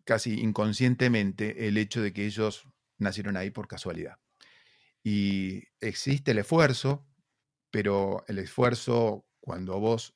casi 0.04 0.40
inconscientemente 0.40 1.68
el 1.68 1.78
hecho 1.78 2.02
de 2.02 2.14
que 2.14 2.26
ellos 2.26 2.68
nacieron 2.98 3.38
ahí 3.38 3.50
por 3.50 3.68
casualidad. 3.68 4.18
Y 5.04 5.64
existe 5.80 6.32
el 6.32 6.40
esfuerzo, 6.40 7.06
pero 7.74 8.24
el 8.28 8.38
esfuerzo 8.38 9.26
cuando 9.40 9.80
vos 9.80 10.16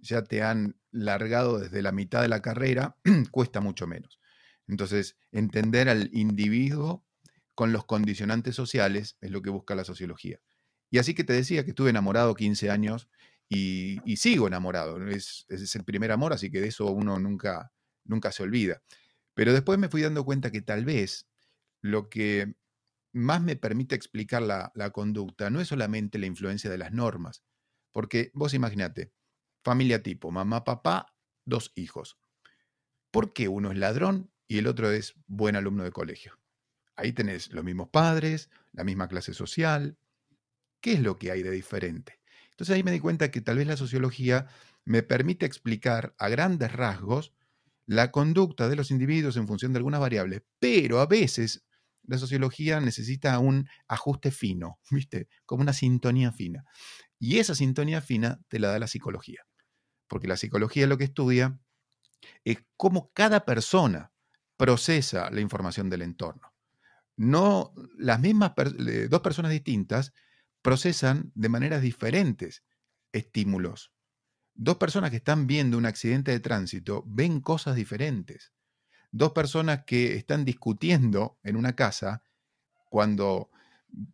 ya 0.00 0.24
te 0.24 0.42
han 0.42 0.76
largado 0.90 1.60
desde 1.60 1.80
la 1.80 1.92
mitad 1.92 2.20
de 2.20 2.26
la 2.26 2.42
carrera, 2.42 2.96
cuesta 3.30 3.60
mucho 3.60 3.86
menos. 3.86 4.18
Entonces, 4.66 5.16
entender 5.30 5.88
al 5.88 6.10
individuo 6.12 7.06
con 7.54 7.72
los 7.72 7.84
condicionantes 7.84 8.56
sociales 8.56 9.18
es 9.20 9.30
lo 9.30 9.40
que 9.40 9.50
busca 9.50 9.76
la 9.76 9.84
sociología. 9.84 10.40
Y 10.90 10.98
así 10.98 11.14
que 11.14 11.22
te 11.22 11.32
decía 11.32 11.62
que 11.62 11.70
estuve 11.70 11.90
enamorado 11.90 12.34
15 12.34 12.70
años 12.70 13.08
y, 13.48 14.00
sigo 14.16 14.48
enamorado. 14.48 15.00
Es, 15.06 15.46
es, 15.48 15.76
el 15.76 15.84
primer 15.84 16.10
amor, 16.10 16.32
así 16.32 16.50
que 16.50 16.60
de 16.60 16.66
eso 16.66 16.90
uno 16.90 17.20
nunca, 17.20 17.70
nunca 18.04 18.32
se 18.32 18.42
olvida. 18.42 18.82
Pero 19.32 19.52
después 19.52 19.78
me 19.78 19.88
fui 19.88 20.02
dando 20.02 20.24
cuenta 20.24 20.50
que 20.50 20.60
tal 20.60 20.84
vez 20.84 21.28
lo 21.82 22.08
que 22.10 22.56
más 23.16 23.42
me 23.42 23.56
permite 23.56 23.94
explicar 23.94 24.42
la, 24.42 24.90
conducta 24.92 25.50
no 25.50 25.60
es 25.60 25.68
solamente 25.68 26.18
la 26.18 26.26
influencia 26.26 26.70
de 26.70 26.78
las 26.78 26.92
normas, 26.92 27.42
porque 27.90 28.30
vos 28.34 28.54
imaginate, 28.54 29.12
familia 29.64 30.02
tipo, 30.02 30.30
mamá, 30.30 30.64
papá, 30.64 31.14
dos 31.44 31.72
hijos. 31.74 32.18
¿Por 33.10 33.32
qué 33.32 33.48
uno 33.48 33.72
es 33.72 33.78
ladrón 33.78 34.30
y 34.46 34.58
el 34.58 34.66
otro 34.66 34.90
es 34.90 35.14
buen 35.26 35.56
alumno 35.56 35.82
de 35.82 35.92
colegio? 35.92 36.38
Ahí 36.94 37.12
tenés 37.12 37.52
los 37.52 37.64
mismos 37.64 37.88
padres, 37.88 38.50
la 38.72 38.84
misma 38.84 39.08
clase 39.08 39.32
social. 39.32 39.98
¿Qué 40.80 40.92
es 40.92 41.00
lo 41.00 41.18
que 41.18 41.30
hay 41.30 41.42
de 41.42 41.50
diferente? 41.50 42.20
Entonces 42.50 42.74
ahí 42.74 42.82
me 42.82 42.92
di 42.92 43.00
cuenta 43.00 43.30
que 43.30 43.40
tal 43.40 43.58
vez 43.58 43.66
la 43.66 43.76
sociología 43.76 44.46
me 44.84 45.02
permite 45.02 45.46
explicar 45.46 46.14
a 46.18 46.28
grandes 46.28 46.72
rasgos 46.72 47.32
la 47.86 48.10
conducta 48.10 48.68
de 48.68 48.76
los 48.76 48.90
individuos 48.90 49.36
en 49.36 49.46
función 49.46 49.72
de 49.72 49.78
algunas 49.78 50.00
variables, 50.00 50.42
pero 50.58 51.00
a 51.00 51.06
veces 51.06 51.66
la 52.06 52.18
sociología 52.18 52.80
necesita 52.80 53.38
un 53.38 53.68
ajuste 53.88 54.30
fino, 54.30 54.78
¿viste? 54.90 55.28
Como 55.44 55.62
una 55.62 55.72
sintonía 55.72 56.32
fina. 56.32 56.64
Y 57.18 57.38
esa 57.38 57.54
sintonía 57.54 58.00
fina 58.00 58.40
te 58.48 58.58
la 58.58 58.68
da 58.68 58.78
la 58.78 58.86
psicología. 58.86 59.40
Porque 60.08 60.28
la 60.28 60.36
psicología 60.36 60.86
lo 60.86 60.98
que 60.98 61.04
estudia 61.04 61.58
es 62.44 62.58
cómo 62.76 63.10
cada 63.12 63.44
persona 63.44 64.12
procesa 64.56 65.30
la 65.30 65.40
información 65.40 65.90
del 65.90 66.02
entorno. 66.02 66.52
No, 67.16 67.72
las 67.96 68.20
mismas 68.20 68.52
dos 69.08 69.20
personas 69.20 69.50
distintas 69.50 70.12
procesan 70.62 71.32
de 71.34 71.48
maneras 71.48 71.82
diferentes 71.82 72.62
estímulos. 73.12 73.92
Dos 74.54 74.76
personas 74.76 75.10
que 75.10 75.16
están 75.16 75.46
viendo 75.46 75.78
un 75.78 75.86
accidente 75.86 76.30
de 76.30 76.40
tránsito 76.40 77.04
ven 77.06 77.40
cosas 77.40 77.76
diferentes. 77.76 78.52
Dos 79.12 79.32
personas 79.32 79.84
que 79.86 80.14
están 80.16 80.44
discutiendo 80.44 81.38
en 81.42 81.56
una 81.56 81.74
casa, 81.74 82.22
cuando 82.90 83.50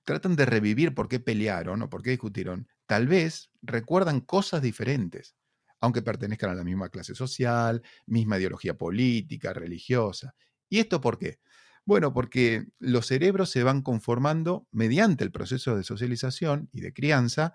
tratan 0.05 0.37
de 0.37 0.47
revivir 0.47 0.95
por 0.95 1.09
qué 1.09 1.21
pelearon 1.21 1.83
o 1.83 1.91
por 1.91 2.03
qué 2.03 2.11
discutieron, 2.11 2.69
tal 2.87 3.09
vez 3.09 3.51
recuerdan 3.63 4.21
cosas 4.21 4.63
diferentes, 4.63 5.37
aunque 5.81 6.03
pertenezcan 6.03 6.51
a 6.51 6.55
la 6.55 6.65
misma 6.65 6.89
clase 6.91 7.15
social, 7.15 7.83
misma 8.07 8.39
ideología 8.39 8.77
política, 8.77 9.53
religiosa. 9.53 10.35
¿Y 10.69 10.79
esto 10.81 11.01
por 11.01 11.19
qué? 11.19 11.41
Bueno, 11.85 12.13
porque 12.13 12.67
los 12.79 13.07
cerebros 13.07 13.51
se 13.51 13.65
van 13.65 13.83
conformando 13.83 14.69
mediante 14.71 15.25
el 15.25 15.33
proceso 15.33 15.77
de 15.77 15.83
socialización 15.85 16.69
y 16.73 16.81
de 16.81 16.93
crianza, 16.93 17.55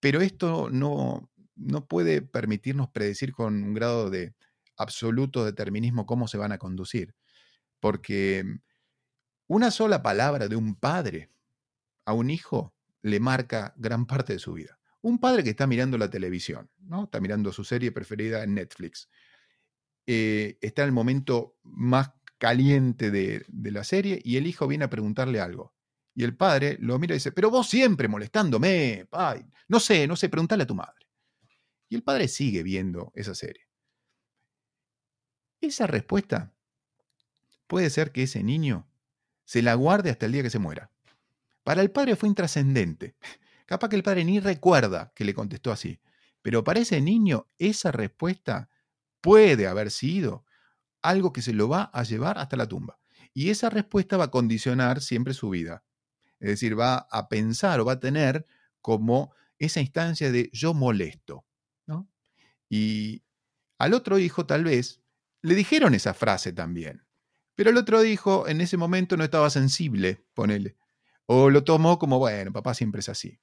pero 0.00 0.20
esto 0.20 0.70
no, 0.70 1.30
no 1.56 1.86
puede 1.86 2.22
permitirnos 2.22 2.88
predecir 2.90 3.32
con 3.32 3.62
un 3.62 3.74
grado 3.74 4.10
de 4.10 4.34
absoluto 4.76 5.44
determinismo 5.44 6.06
cómo 6.06 6.28
se 6.28 6.38
van 6.38 6.52
a 6.52 6.58
conducir, 6.58 7.14
porque 7.80 8.44
una 9.46 9.70
sola 9.70 10.02
palabra 10.02 10.48
de 10.48 10.56
un 10.56 10.74
padre 10.74 11.30
a 12.06 12.12
un 12.12 12.30
hijo 12.30 12.74
le 13.02 13.20
marca 13.20 13.74
gran 13.76 14.06
parte 14.06 14.32
de 14.32 14.38
su 14.38 14.54
vida. 14.54 14.78
Un 15.02 15.18
padre 15.18 15.44
que 15.44 15.50
está 15.50 15.66
mirando 15.66 15.98
la 15.98 16.08
televisión, 16.08 16.70
¿no? 16.78 17.04
está 17.04 17.20
mirando 17.20 17.52
su 17.52 17.62
serie 17.62 17.92
preferida 17.92 18.42
en 18.42 18.54
Netflix, 18.54 19.10
eh, 20.06 20.58
está 20.62 20.82
en 20.82 20.88
el 20.88 20.92
momento 20.92 21.56
más 21.62 22.10
caliente 22.38 23.10
de, 23.10 23.44
la 23.48 23.84
serie 23.84 24.20
y 24.22 24.36
el 24.36 24.46
hijo 24.46 24.66
viene 24.66 24.84
a 24.84 24.90
preguntarle 24.90 25.40
algo. 25.40 25.74
Y 26.14 26.24
el 26.24 26.36
padre 26.36 26.76
lo 26.80 26.98
mira 26.98 27.14
y 27.14 27.16
dice, 27.16 27.32
pero 27.32 27.50
vos 27.50 27.68
siempre 27.68 28.08
molestándome, 28.08 29.08
no 29.68 29.80
sé, 29.80 30.06
no 30.06 30.16
sé, 30.16 30.28
preguntale 30.28 30.62
a 30.62 30.66
tu 30.66 30.74
madre. 30.74 31.06
Y 31.88 31.96
el 31.96 32.02
padre 32.02 32.28
sigue 32.28 32.62
viendo 32.62 33.12
esa 33.14 33.34
serie. 33.34 33.66
Esa 35.64 35.86
respuesta 35.86 36.52
puede 37.66 37.88
ser 37.88 38.12
que 38.12 38.24
ese 38.24 38.42
niño 38.42 38.86
se 39.46 39.62
la 39.62 39.74
guarde 39.74 40.10
hasta 40.10 40.26
el 40.26 40.32
día 40.32 40.42
que 40.42 40.50
se 40.50 40.58
muera. 40.58 40.90
Para 41.62 41.80
el 41.80 41.90
padre 41.90 42.16
fue 42.16 42.28
intrascendente. 42.28 43.16
Capaz 43.66 43.88
que 43.88 43.96
el 43.96 44.02
padre 44.02 44.26
ni 44.26 44.40
recuerda 44.40 45.12
que 45.14 45.24
le 45.24 45.32
contestó 45.32 45.72
así. 45.72 46.00
Pero 46.42 46.62
para 46.64 46.80
ese 46.80 47.00
niño 47.00 47.48
esa 47.56 47.92
respuesta 47.92 48.68
puede 49.22 49.66
haber 49.66 49.90
sido 49.90 50.44
algo 51.00 51.32
que 51.32 51.40
se 51.40 51.54
lo 51.54 51.70
va 51.70 51.84
a 51.94 52.02
llevar 52.02 52.36
hasta 52.36 52.58
la 52.58 52.68
tumba. 52.68 52.98
Y 53.32 53.48
esa 53.48 53.70
respuesta 53.70 54.18
va 54.18 54.24
a 54.24 54.30
condicionar 54.30 55.00
siempre 55.00 55.32
su 55.32 55.48
vida. 55.48 55.82
Es 56.40 56.50
decir, 56.50 56.78
va 56.78 57.08
a 57.10 57.30
pensar 57.30 57.80
o 57.80 57.86
va 57.86 57.92
a 57.92 58.00
tener 58.00 58.46
como 58.82 59.32
esa 59.58 59.80
instancia 59.80 60.30
de 60.30 60.50
yo 60.52 60.74
molesto. 60.74 61.46
¿no? 61.86 62.06
Y 62.68 63.22
al 63.78 63.94
otro 63.94 64.18
hijo 64.18 64.44
tal 64.44 64.64
vez 64.64 65.03
le 65.44 65.54
dijeron 65.54 65.94
esa 65.94 66.14
frase 66.14 66.54
también. 66.54 67.04
Pero 67.54 67.68
el 67.68 67.76
otro 67.76 68.02
hijo 68.02 68.48
en 68.48 68.62
ese 68.62 68.78
momento 68.78 69.18
no 69.18 69.24
estaba 69.24 69.50
sensible, 69.50 70.24
ponele. 70.32 70.78
O 71.26 71.50
lo 71.50 71.64
tomó 71.64 71.98
como, 71.98 72.18
bueno, 72.18 72.50
papá 72.50 72.72
siempre 72.72 73.00
es 73.00 73.10
así. 73.10 73.38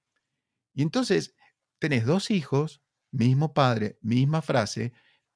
Y 0.74 0.82
entonces 0.82 1.36
tenés 1.78 2.08
dos 2.08 2.32
hijos, 2.32 2.82
mismo 3.12 3.54
padre, 3.54 4.00
misma 4.02 4.42
frase, 4.42 4.94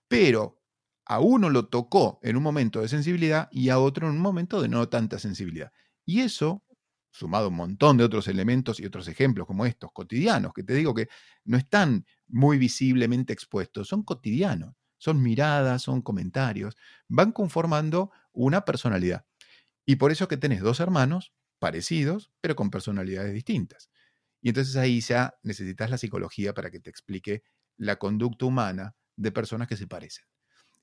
pero 0.08 0.60
a 1.06 1.20
uno 1.20 1.52
lo 1.52 1.68
tocó 1.68 2.20
en 2.24 2.36
un 2.36 2.42
momento 2.42 2.82
de 2.82 2.88
sensibilidad 2.88 3.48
y 3.52 3.70
a 3.70 3.78
otro 3.78 4.08
en 4.08 4.16
un 4.16 4.22
momento 4.22 4.60
de 4.60 4.68
no 4.68 4.90
tanta 4.90 5.20
sensibilidad. 5.20 5.72
Y 6.04 6.22
eso, 6.22 6.66
sumado 7.12 7.46
a 7.46 7.50
un 7.50 7.58
montón 7.58 7.98
de 7.98 8.06
otros 8.06 8.28
elementos 8.28 8.80
y 8.80 8.88
otros 8.88 9.08
ejemplos 9.08 9.46
como 9.46 9.68
estos, 9.68 9.92
cotidianos, 9.92 10.52
que 10.52 10.64
te 10.64 10.74
digo 10.74 10.96
que 10.96 11.10
no 11.44 11.58
están 11.58 12.08
muy 12.28 12.58
visiblemente 12.58 13.34
expuestos, 13.34 13.88
son 13.88 14.02
cotidianos, 14.02 14.74
son 15.06 15.22
miradas, 15.22 15.84
son 15.84 16.02
comentarios, 16.02 16.76
van 17.08 17.32
conformando 17.32 18.12
una 18.34 18.66
personalidad. 18.66 19.24
Y 19.86 19.98
por 19.98 20.12
eso 20.12 20.28
que 20.28 20.36
tenés 20.36 20.62
dos 20.62 20.80
hermanos 20.80 21.32
parecidos, 21.60 22.32
pero 22.42 22.56
con 22.56 22.72
personalidades 22.72 23.32
distintas. 23.32 23.92
Y 24.42 24.50
entonces 24.50 24.76
ahí 24.78 25.00
ya 25.02 25.36
necesitas 25.44 25.92
la 25.92 26.00
psicología 26.00 26.56
para 26.56 26.72
que 26.72 26.80
te 26.80 26.90
explique 26.90 27.44
la 27.78 27.98
conducta 27.98 28.48
humana 28.48 28.96
de 29.16 29.32
personas 29.32 29.68
que 29.68 29.78
se 29.78 29.86
parecen. 29.86 30.26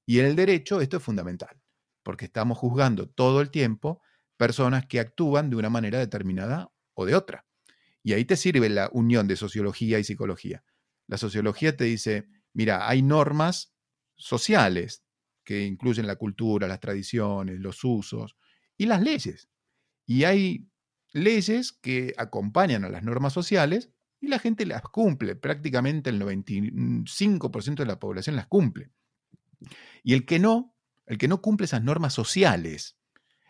Y 0.07 0.21
en 0.21 0.27
el 0.27 0.37
derecho 0.37 0.81
esto 0.81 0.99
es 0.99 1.03
fundamental, 1.03 1.61
porque 2.05 2.27
estamos 2.27 2.59
juzgando 2.59 3.09
todo 3.09 3.41
el 3.41 3.51
tiempo 3.51 4.03
personas 4.37 4.87
que 4.87 5.01
actúan 5.01 5.51
de 5.51 5.57
una 5.57 5.69
manera 5.69 5.99
determinada 5.99 6.71
o 6.95 7.07
de 7.07 7.17
otra. 7.17 7.45
Y 8.05 8.13
ahí 8.13 8.25
te 8.25 8.37
sirve 8.37 8.69
la 8.69 8.89
unión 8.93 9.27
de 9.27 9.35
sociología 9.35 9.99
y 9.99 10.05
psicología. 10.05 10.63
La 11.09 11.19
sociología 11.19 11.77
te 11.77 11.85
dice, 11.85 12.29
mira, 12.53 12.89
hay 12.89 13.03
normas 13.03 13.73
sociales 14.17 15.05
que 15.45 15.65
incluyen 15.65 16.07
la 16.07 16.17
cultura, 16.17 16.69
las 16.69 16.81
tradiciones, 16.81 17.59
los 17.59 17.83
usos 17.85 18.37
y 18.77 18.87
las 18.87 19.03
leyes. 19.03 19.49
Y 20.07 20.25
hay 20.25 20.69
leyes 21.13 21.73
que 21.73 22.15
acompañan 22.17 22.85
a 22.85 22.89
las 22.89 23.03
normas 23.03 23.33
sociales 23.33 23.91
y 24.21 24.29
la 24.29 24.39
gente 24.39 24.67
las 24.67 24.83
cumple. 24.83 25.37
Prácticamente 25.37 26.11
el 26.11 26.21
95% 26.21 27.77
de 27.77 27.87
la 27.87 27.99
población 27.99 28.37
las 28.37 28.47
cumple. 28.47 28.91
Y 30.03 30.15
el 30.15 30.25
que 30.25 30.39
no, 30.39 30.77
el 31.07 31.19
que 31.19 31.29
no 31.29 31.43
cumple 31.43 31.65
esas 31.65 31.83
normas 31.83 32.15
sociales, 32.15 32.97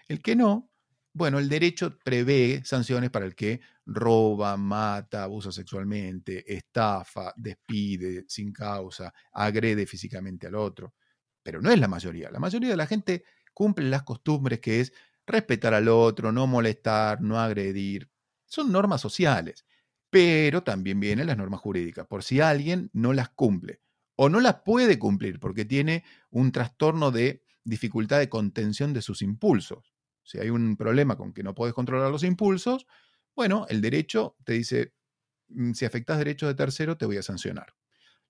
el 0.08 0.22
que 0.22 0.36
no, 0.36 0.70
bueno, 1.12 1.38
el 1.38 1.48
derecho 1.48 1.98
prevé 2.04 2.62
sanciones 2.64 3.10
para 3.10 3.26
el 3.26 3.34
que 3.34 3.60
roba, 3.86 4.56
mata, 4.56 5.24
abusa 5.24 5.52
sexualmente, 5.52 6.44
estafa, 6.52 7.32
despide 7.36 8.24
sin 8.28 8.52
causa, 8.52 9.12
agrede 9.32 9.86
físicamente 9.86 10.46
al 10.46 10.54
otro. 10.54 10.94
Pero 11.42 11.60
no 11.60 11.70
es 11.70 11.78
la 11.78 11.88
mayoría. 11.88 12.30
La 12.30 12.38
mayoría 12.38 12.70
de 12.70 12.76
la 12.76 12.86
gente 12.86 13.24
cumple 13.52 13.88
las 13.88 14.02
costumbres 14.02 14.60
que 14.60 14.80
es 14.80 14.92
respetar 15.26 15.74
al 15.74 15.88
otro, 15.88 16.32
no 16.32 16.46
molestar, 16.46 17.20
no 17.20 17.40
agredir. 17.40 18.10
Son 18.46 18.70
normas 18.70 19.00
sociales. 19.00 19.64
Pero 20.10 20.62
también 20.62 21.00
vienen 21.00 21.26
las 21.26 21.38
normas 21.38 21.60
jurídicas. 21.60 22.06
Por 22.06 22.22
si 22.22 22.40
alguien 22.40 22.90
no 22.92 23.12
las 23.12 23.30
cumple 23.30 23.80
o 24.14 24.28
no 24.28 24.40
las 24.40 24.56
puede 24.62 24.98
cumplir 24.98 25.40
porque 25.40 25.64
tiene 25.64 26.04
un 26.30 26.52
trastorno 26.52 27.10
de 27.10 27.42
dificultad 27.64 28.18
de 28.18 28.28
contención 28.28 28.92
de 28.92 29.02
sus 29.02 29.22
impulsos. 29.22 29.94
Si 30.22 30.38
hay 30.38 30.50
un 30.50 30.76
problema 30.76 31.16
con 31.16 31.32
que 31.32 31.42
no 31.42 31.54
puedes 31.54 31.74
controlar 31.74 32.10
los 32.10 32.24
impulsos, 32.24 32.86
bueno, 33.34 33.66
el 33.68 33.80
derecho 33.80 34.36
te 34.44 34.54
dice, 34.54 34.92
mm, 35.48 35.72
si 35.72 35.84
afectas 35.84 36.18
derechos 36.18 36.48
de 36.48 36.54
tercero, 36.54 36.96
te 36.96 37.06
voy 37.06 37.16
a 37.16 37.22
sancionar. 37.22 37.74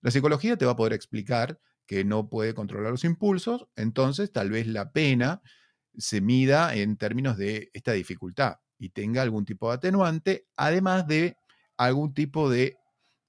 La 0.01 0.11
psicología 0.11 0.57
te 0.57 0.67
va 0.67 0.73
a 0.73 0.77
poder 0.77 0.93
explicar 0.93 1.61
que 1.87 2.05
no 2.05 2.29
puede 2.29 2.55
controlar 2.55 2.91
los 2.91 3.05
impulsos, 3.05 3.69
entonces 3.77 4.33
tal 4.33 4.51
vez 4.51 4.67
la 4.67 4.93
pena 4.93 5.43
se 5.97 6.21
mida 6.21 6.75
en 6.75 6.97
términos 6.97 7.37
de 7.37 7.71
esta 7.73 7.93
dificultad 7.93 8.57
y 8.79 8.91
tenga 8.91 9.23
algún 9.23 9.45
tipo 9.45 9.69
de 9.69 9.77
atenuante, 9.77 10.47
además 10.57 11.07
de 11.07 11.37
algún 11.77 12.15
tipo 12.15 12.51
de 12.51 12.77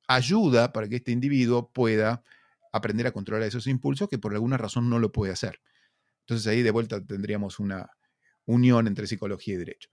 ayuda 0.07 0.73
para 0.73 0.87
que 0.87 0.97
este 0.97 1.11
individuo 1.11 1.71
pueda 1.71 2.23
aprender 2.71 3.07
a 3.07 3.11
controlar 3.11 3.47
esos 3.47 3.67
impulsos 3.67 4.09
que 4.09 4.17
por 4.17 4.33
alguna 4.33 4.57
razón 4.57 4.89
no 4.89 4.99
lo 4.99 5.11
puede 5.11 5.31
hacer. 5.31 5.61
Entonces 6.21 6.47
ahí 6.47 6.61
de 6.61 6.71
vuelta 6.71 7.05
tendríamos 7.05 7.59
una 7.59 7.89
unión 8.45 8.87
entre 8.87 9.07
psicología 9.07 9.55
y 9.55 9.57
derecho. 9.57 9.89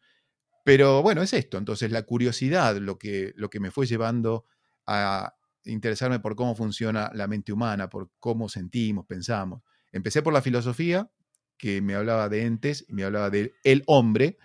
Pero 0.65 1.03
bueno, 1.03 1.23
es 1.23 1.33
esto. 1.33 1.59
Entonces 1.59 1.91
la 1.91 2.03
curiosidad, 2.03 2.77
lo 2.77 2.99
que, 2.99 3.33
lo 3.37 3.51
que 3.51 3.61
me 3.61 3.71
fue 3.71 3.87
llevando 3.87 4.45
a 4.87 5.35
interesarme 5.65 6.21
por 6.21 6.37
cómo 6.37 6.55
funciona 6.55 7.11
la 7.15 7.27
mente 7.27 7.53
humana, 7.53 7.89
por 7.89 8.11
cómo 8.19 8.49
sentimos, 8.49 9.07
pensamos. 9.07 9.63
Empecé 9.93 10.23
por 10.23 10.33
la 10.33 10.43
filosofía, 10.43 11.11
que 11.59 11.83
me 11.83 11.95
hablaba 11.95 12.29
de 12.29 12.45
entes 12.45 12.87
y 12.89 12.95
me 12.95 13.05
hablaba 13.05 13.31
del 13.31 13.53
el 13.65 13.83
hombre. 13.87 14.39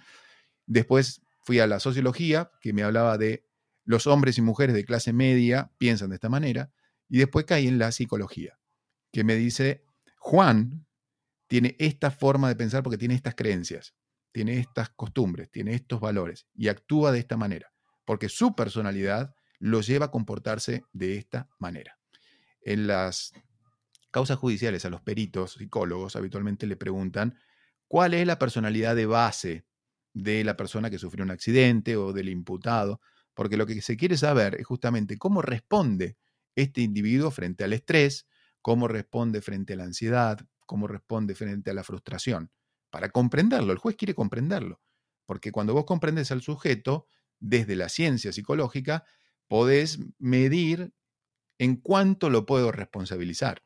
Después 0.66 1.22
fui 1.44 1.60
a 1.60 1.68
la 1.68 1.80
sociología, 1.80 2.52
que 2.60 2.74
me 2.74 2.84
hablaba 2.84 3.18
de 3.18 3.48
los 3.86 4.08
hombres 4.08 4.38
y 4.38 4.42
mujeres 4.42 4.76
de 4.76 4.84
clase 4.84 5.14
media 5.14 5.72
piensan 5.78 6.10
de 6.10 6.16
esta 6.16 6.30
manera. 6.30 6.72
Y 7.08 7.20
después 7.20 7.46
caí 7.46 7.68
en 7.68 7.80
la 7.80 7.92
psicología, 7.92 8.60
que 9.12 9.24
me 9.24 9.36
dice, 9.36 9.86
Juan 10.18 10.86
tiene 11.48 11.76
esta 11.80 12.12
forma 12.12 12.50
de 12.50 12.56
pensar 12.56 12.84
porque 12.84 12.98
tiene 12.98 13.14
estas 13.14 13.36
creencias, 13.36 13.96
tiene 14.36 14.60
estas 14.60 14.90
costumbres, 14.90 15.50
tiene 15.50 15.76
estos 15.76 16.02
valores 16.02 16.46
y 16.54 16.68
actúa 16.68 17.14
de 17.14 17.20
esta 17.20 17.38
manera, 17.38 17.72
porque 18.04 18.28
su 18.28 18.54
personalidad 18.54 19.34
lo 19.60 19.80
lleva 19.80 20.08
a 20.08 20.12
comportarse 20.12 20.84
de 20.92 21.16
esta 21.16 21.48
manera. 21.58 21.98
En 22.62 22.86
las 22.86 23.32
causas 24.12 24.38
judiciales 24.38 24.84
a 24.84 24.90
los 24.90 25.00
peritos, 25.00 25.54
psicólogos, 25.54 26.18
habitualmente 26.18 26.68
le 26.68 26.76
preguntan, 26.76 27.40
¿cuál 27.88 28.14
es 28.14 28.28
la 28.28 28.38
personalidad 28.38 28.94
de 28.94 29.06
base 29.06 29.66
de 30.12 30.44
la 30.44 30.58
persona 30.58 30.90
que 30.90 31.00
sufrió 31.00 31.24
un 31.24 31.32
accidente 31.32 31.96
o 31.96 32.12
del 32.12 32.28
imputado, 32.28 33.00
porque 33.36 33.56
lo 33.56 33.66
que 33.66 33.82
se 33.82 33.96
quiere 33.96 34.18
saber 34.18 34.56
es 34.60 34.68
justamente 34.68 35.18
cómo 35.18 35.42
responde 35.42 36.18
este 36.58 36.82
individuo 36.82 37.32
frente 37.32 37.64
al 37.64 37.72
estrés, 37.72 38.28
cómo 38.62 38.90
responde 38.90 39.42
frente 39.42 39.72
a 39.72 39.76
la 39.78 39.86
ansiedad, 39.86 40.46
cómo 40.66 40.88
responde 40.88 41.36
frente 41.36 41.72
a 41.72 41.74
la 41.74 41.86
frustración, 41.86 42.52
para 42.96 43.10
comprenderlo. 43.10 43.74
El 43.74 43.78
juez 43.78 43.98
quiere 43.98 44.16
comprenderlo, 44.16 44.80
porque 45.26 45.52
cuando 45.52 45.74
vos 45.74 45.84
comprendes 45.84 46.32
al 46.32 46.42
sujeto, 46.42 47.08
desde 47.42 47.76
la 47.76 47.90
ciencia 47.90 48.32
psicológica, 48.32 49.04
podés 49.50 50.00
medir 50.18 50.94
en 51.58 51.76
cuánto 51.76 52.30
lo 52.30 52.46
puedo 52.46 52.72
responsabilizar. 52.72 53.66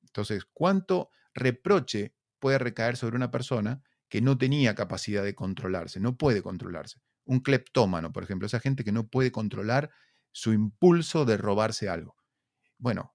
Entonces, 0.00 0.46
cuánto 0.50 1.10
reproche 1.34 2.14
puede 2.38 2.56
recaer 2.56 2.96
sobre 2.96 3.16
una 3.16 3.30
persona 3.30 3.82
que 4.08 4.22
no 4.22 4.38
tenía 4.38 4.74
capacidad 4.74 5.24
de 5.24 5.34
controlarse, 5.34 6.00
no 6.00 6.16
puede 6.16 6.40
controlarse. 6.40 7.02
Un 7.26 7.40
cleptómano, 7.40 8.14
por 8.14 8.22
ejemplo, 8.22 8.46
esa 8.46 8.60
gente 8.60 8.82
que 8.82 8.92
no 8.92 9.08
puede 9.08 9.30
controlar 9.30 9.90
su 10.32 10.54
impulso 10.54 11.26
de 11.26 11.36
robarse 11.36 11.90
algo. 11.90 12.16
Bueno, 12.78 13.14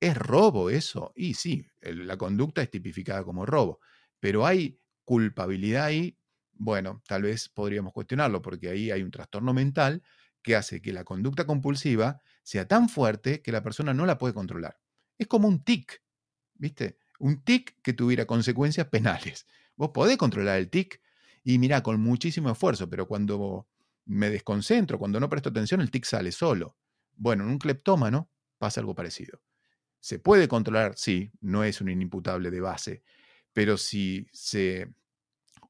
¿es 0.00 0.16
robo 0.16 0.70
eso? 0.70 1.12
Y 1.14 1.34
sí, 1.34 1.68
la 1.82 2.16
conducta 2.16 2.62
es 2.62 2.70
tipificada 2.70 3.24
como 3.24 3.44
robo, 3.44 3.80
pero 4.20 4.46
hay 4.46 4.80
culpabilidad 5.06 5.86
ahí. 5.86 6.18
Bueno, 6.52 7.02
tal 7.08 7.22
vez 7.22 7.48
podríamos 7.48 7.94
cuestionarlo 7.94 8.42
porque 8.42 8.68
ahí 8.68 8.90
hay 8.90 9.02
un 9.02 9.10
trastorno 9.10 9.54
mental 9.54 10.02
que 10.42 10.56
hace 10.56 10.82
que 10.82 10.92
la 10.92 11.04
conducta 11.04 11.46
compulsiva 11.46 12.20
sea 12.42 12.68
tan 12.68 12.90
fuerte 12.90 13.40
que 13.40 13.52
la 13.52 13.62
persona 13.62 13.94
no 13.94 14.04
la 14.04 14.18
puede 14.18 14.34
controlar. 14.34 14.78
Es 15.18 15.26
como 15.28 15.48
un 15.48 15.64
tic, 15.64 16.02
¿viste? 16.54 16.98
Un 17.18 17.42
tic 17.42 17.80
que 17.82 17.94
tuviera 17.94 18.26
consecuencias 18.26 18.88
penales. 18.88 19.46
Vos 19.76 19.90
podés 19.94 20.18
controlar 20.18 20.58
el 20.58 20.68
tic 20.68 21.00
y 21.42 21.58
mira, 21.58 21.82
con 21.82 22.00
muchísimo 22.00 22.50
esfuerzo, 22.50 22.90
pero 22.90 23.06
cuando 23.06 23.68
me 24.04 24.30
desconcentro, 24.30 24.98
cuando 24.98 25.20
no 25.20 25.28
presto 25.28 25.48
atención, 25.50 25.80
el 25.80 25.90
tic 25.90 26.04
sale 26.04 26.32
solo. 26.32 26.76
Bueno, 27.14 27.44
en 27.44 27.50
un 27.50 27.58
cleptómano 27.58 28.30
pasa 28.58 28.80
algo 28.80 28.94
parecido. 28.94 29.40
Se 30.00 30.18
puede 30.18 30.48
controlar, 30.48 30.94
sí, 30.96 31.32
no 31.40 31.64
es 31.64 31.80
un 31.80 31.88
inimputable 31.88 32.50
de 32.50 32.60
base, 32.60 33.02
pero 33.56 33.78
si 33.78 34.28
se 34.34 34.92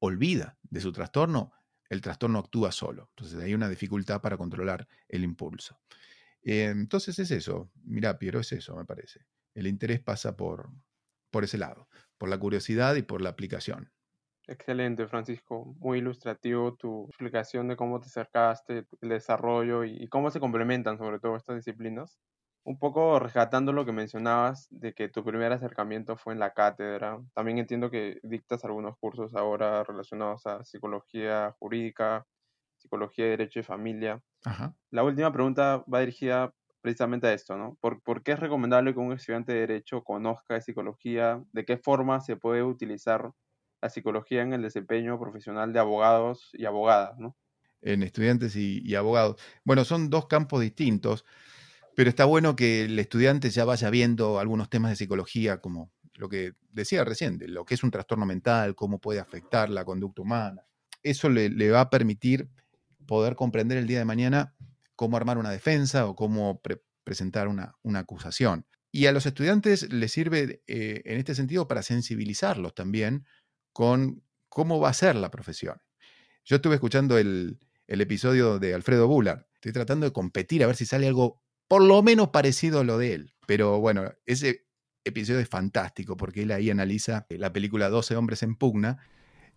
olvida 0.00 0.58
de 0.62 0.80
su 0.80 0.90
trastorno, 0.90 1.52
el 1.88 2.00
trastorno 2.00 2.40
actúa 2.40 2.72
solo. 2.72 3.10
Entonces 3.10 3.40
hay 3.40 3.54
una 3.54 3.68
dificultad 3.68 4.20
para 4.20 4.36
controlar 4.36 4.88
el 5.06 5.22
impulso. 5.22 5.78
Eh, 6.42 6.64
entonces 6.64 7.16
es 7.20 7.30
eso, 7.30 7.70
mira, 7.84 8.18
Piero, 8.18 8.40
es 8.40 8.50
eso, 8.50 8.74
me 8.74 8.84
parece. 8.84 9.20
El 9.54 9.68
interés 9.68 10.00
pasa 10.00 10.36
por, 10.36 10.68
por 11.30 11.44
ese 11.44 11.58
lado, 11.58 11.88
por 12.18 12.28
la 12.28 12.40
curiosidad 12.40 12.96
y 12.96 13.02
por 13.02 13.22
la 13.22 13.30
aplicación. 13.30 13.92
Excelente, 14.48 15.06
Francisco. 15.06 15.76
Muy 15.78 15.98
ilustrativo 15.98 16.74
tu 16.74 17.06
explicación 17.06 17.68
de 17.68 17.76
cómo 17.76 18.00
te 18.00 18.06
acercaste, 18.06 18.84
el 19.00 19.08
desarrollo 19.08 19.84
y, 19.84 20.08
cómo 20.08 20.32
se 20.32 20.40
complementan 20.40 20.98
sobre 20.98 21.20
todo 21.20 21.36
estas 21.36 21.54
disciplinas. 21.54 22.18
Un 22.66 22.80
poco 22.80 23.20
rescatando 23.20 23.72
lo 23.72 23.86
que 23.86 23.92
mencionabas 23.92 24.66
de 24.70 24.92
que 24.92 25.08
tu 25.08 25.22
primer 25.22 25.52
acercamiento 25.52 26.16
fue 26.16 26.32
en 26.32 26.40
la 26.40 26.52
cátedra. 26.52 27.22
También 27.32 27.58
entiendo 27.58 27.92
que 27.92 28.18
dictas 28.24 28.64
algunos 28.64 28.98
cursos 28.98 29.36
ahora 29.36 29.84
relacionados 29.84 30.44
a 30.46 30.64
psicología 30.64 31.54
jurídica, 31.60 32.26
psicología 32.76 33.26
de 33.26 33.30
derecho 33.30 33.60
y 33.60 33.62
familia. 33.62 34.20
La 34.90 35.04
última 35.04 35.32
pregunta 35.32 35.84
va 35.92 36.00
dirigida 36.00 36.52
precisamente 36.80 37.28
a 37.28 37.34
esto, 37.34 37.56
¿no? 37.56 37.78
¿Por, 37.80 38.02
¿Por, 38.02 38.24
qué 38.24 38.32
es 38.32 38.40
recomendable 38.40 38.92
que 38.92 38.98
un 38.98 39.12
estudiante 39.12 39.52
de 39.52 39.60
derecho 39.60 40.02
conozca 40.02 40.54
de 40.54 40.62
psicología? 40.62 41.40
¿De 41.52 41.64
qué 41.64 41.78
forma 41.78 42.20
se 42.20 42.34
puede 42.34 42.64
utilizar 42.64 43.30
la 43.80 43.90
psicología 43.90 44.42
en 44.42 44.54
el 44.54 44.62
desempeño 44.62 45.20
profesional 45.20 45.72
de 45.72 45.78
abogados 45.78 46.50
y 46.52 46.64
abogadas, 46.64 47.16
¿no? 47.16 47.36
En 47.80 48.02
estudiantes 48.02 48.56
y, 48.56 48.94
abogados. 48.96 49.40
Bueno, 49.62 49.84
son 49.84 50.10
dos 50.10 50.26
campos 50.26 50.60
distintos, 50.60 51.24
pero 51.96 52.10
está 52.10 52.26
bueno 52.26 52.56
que 52.56 52.84
el 52.84 52.98
estudiante 52.98 53.48
ya 53.48 53.64
vaya 53.64 53.88
viendo 53.88 54.38
algunos 54.38 54.68
temas 54.68 54.90
de 54.90 54.96
psicología, 54.96 55.62
como 55.62 55.90
lo 56.16 56.28
que 56.28 56.52
decía 56.70 57.02
recién, 57.04 57.40
lo 57.46 57.64
que 57.64 57.72
es 57.72 57.82
un 57.82 57.90
trastorno 57.90 58.26
mental, 58.26 58.74
cómo 58.74 59.00
puede 59.00 59.18
afectar 59.18 59.70
la 59.70 59.82
conducta 59.86 60.20
humana. 60.20 60.66
Eso 61.02 61.30
le, 61.30 61.70
va 61.70 61.80
a 61.80 61.88
permitir 61.88 62.50
poder 63.06 63.34
comprender 63.34 63.78
el 63.78 63.86
día 63.86 63.98
de 63.98 64.04
mañana 64.04 64.54
cómo 64.94 65.16
armar 65.16 65.38
una 65.38 65.50
defensa 65.50 66.06
o 66.06 66.14
cómo 66.14 66.60
presentar 67.02 67.48
una, 67.48 67.74
acusación. 67.94 68.66
Y 68.92 69.06
a 69.06 69.12
los 69.12 69.24
estudiantes 69.24 69.90
les 69.90 70.12
sirve 70.12 70.62
eh, 70.66 71.00
en 71.06 71.16
este 71.16 71.34
sentido 71.34 71.66
para 71.66 71.82
sensibilizarlos 71.82 72.74
también 72.74 73.24
con 73.72 74.22
cómo 74.50 74.78
va 74.80 74.90
a 74.90 74.94
ser 74.94 75.16
la 75.16 75.30
profesión. 75.30 75.80
Yo 76.44 76.56
estuve 76.56 76.74
escuchando 76.74 77.16
el, 77.16 77.58
episodio 77.88 78.58
de 78.58 78.74
Alfredo 78.74 79.08
Bullard. 79.08 79.46
Estoy 79.54 79.72
tratando 79.72 80.04
de 80.04 80.12
competir 80.12 80.62
a 80.62 80.66
ver 80.66 80.76
si 80.76 80.84
sale 80.84 81.06
algo 81.06 81.45
por 81.68 81.82
lo 81.82 82.02
menos 82.02 82.28
parecido 82.28 82.80
a 82.80 82.84
lo 82.84 82.98
de 82.98 83.14
él. 83.14 83.34
Pero 83.46 83.80
bueno, 83.80 84.12
ese 84.26 84.66
episodio 85.04 85.40
es 85.40 85.48
fantástico 85.48 86.16
porque 86.16 86.42
él 86.42 86.52
ahí 86.52 86.70
analiza 86.70 87.26
la 87.30 87.52
película 87.52 87.88
12 87.88 88.16
hombres 88.16 88.42
en 88.42 88.56
pugna 88.56 88.98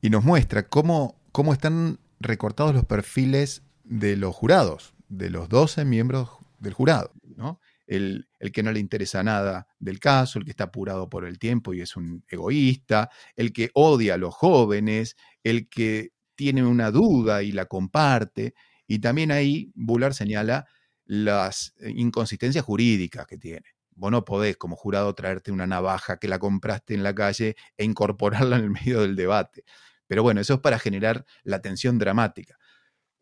y 0.02 0.10
nos 0.10 0.24
muestra 0.24 0.67
cómo, 0.67 1.19
cómo 1.32 1.54
están 1.54 2.00
recortados 2.19 2.74
los 2.74 2.86
perfiles 2.86 3.63
de 3.84 4.15
los 4.15 4.36
jurados, 4.36 4.93
de 5.08 5.30
los 5.30 5.50
12 5.50 5.86
miembros 5.86 6.30
del 6.60 6.74
jurado. 6.74 7.12
¿no? 7.36 7.60
el, 7.89 8.28
que 8.54 8.63
no 8.63 8.72
le 8.72 8.80
interesa 8.80 9.24
nada 9.24 9.67
del 9.80 10.00
caso, 10.00 10.38
el 10.38 10.45
que 10.45 10.52
está 10.52 10.65
apurado 10.65 11.10
por 11.10 11.26
el 11.26 11.39
tiempo 11.39 11.74
y 11.74 11.82
es 11.82 11.98
un 11.98 12.24
egoísta, 12.28 13.10
el 13.36 13.52
que 13.52 13.72
odia 13.74 14.13
a 14.13 14.17
los 14.17 14.36
jóvenes, 14.36 15.15
el 15.43 15.69
que 15.69 16.12
tiene 16.36 16.63
una 16.63 16.91
duda 16.91 17.41
y 17.41 17.52
la 17.52 17.65
comparte. 17.65 18.54
Y 18.88 19.00
también 19.00 19.32
ahí 19.32 19.72
Bullard 19.76 20.13
señala 20.13 20.67
las 21.10 21.74
eh, 21.80 21.91
inconsistencias 21.95 22.63
jurídicas 22.63 23.26
que 23.26 23.39
tiene. 23.39 23.65
Vos 23.95 24.12
no 24.12 24.24
podés 24.24 24.58
como 24.58 24.76
jurado 24.76 25.15
traerte 25.15 25.52
una 25.52 25.65
navaja 25.65 26.17
que 26.19 26.28
la 26.28 26.38
compraste 26.38 26.93
en 26.93 27.02
la 27.02 27.15
calle 27.15 27.56
e 27.78 27.84
incorporarla 27.84 28.58
en 28.58 28.65
el 28.65 28.69
medio 28.69 29.02
del 29.02 29.15
debate. 29.15 29.63
Pero 30.06 30.22
bueno, 30.22 30.39
eso 30.39 30.54
es 30.54 30.60
para 30.60 30.78
generar 30.78 31.26
la 31.43 31.62
tensión 31.62 31.98
dramática. 31.98 32.58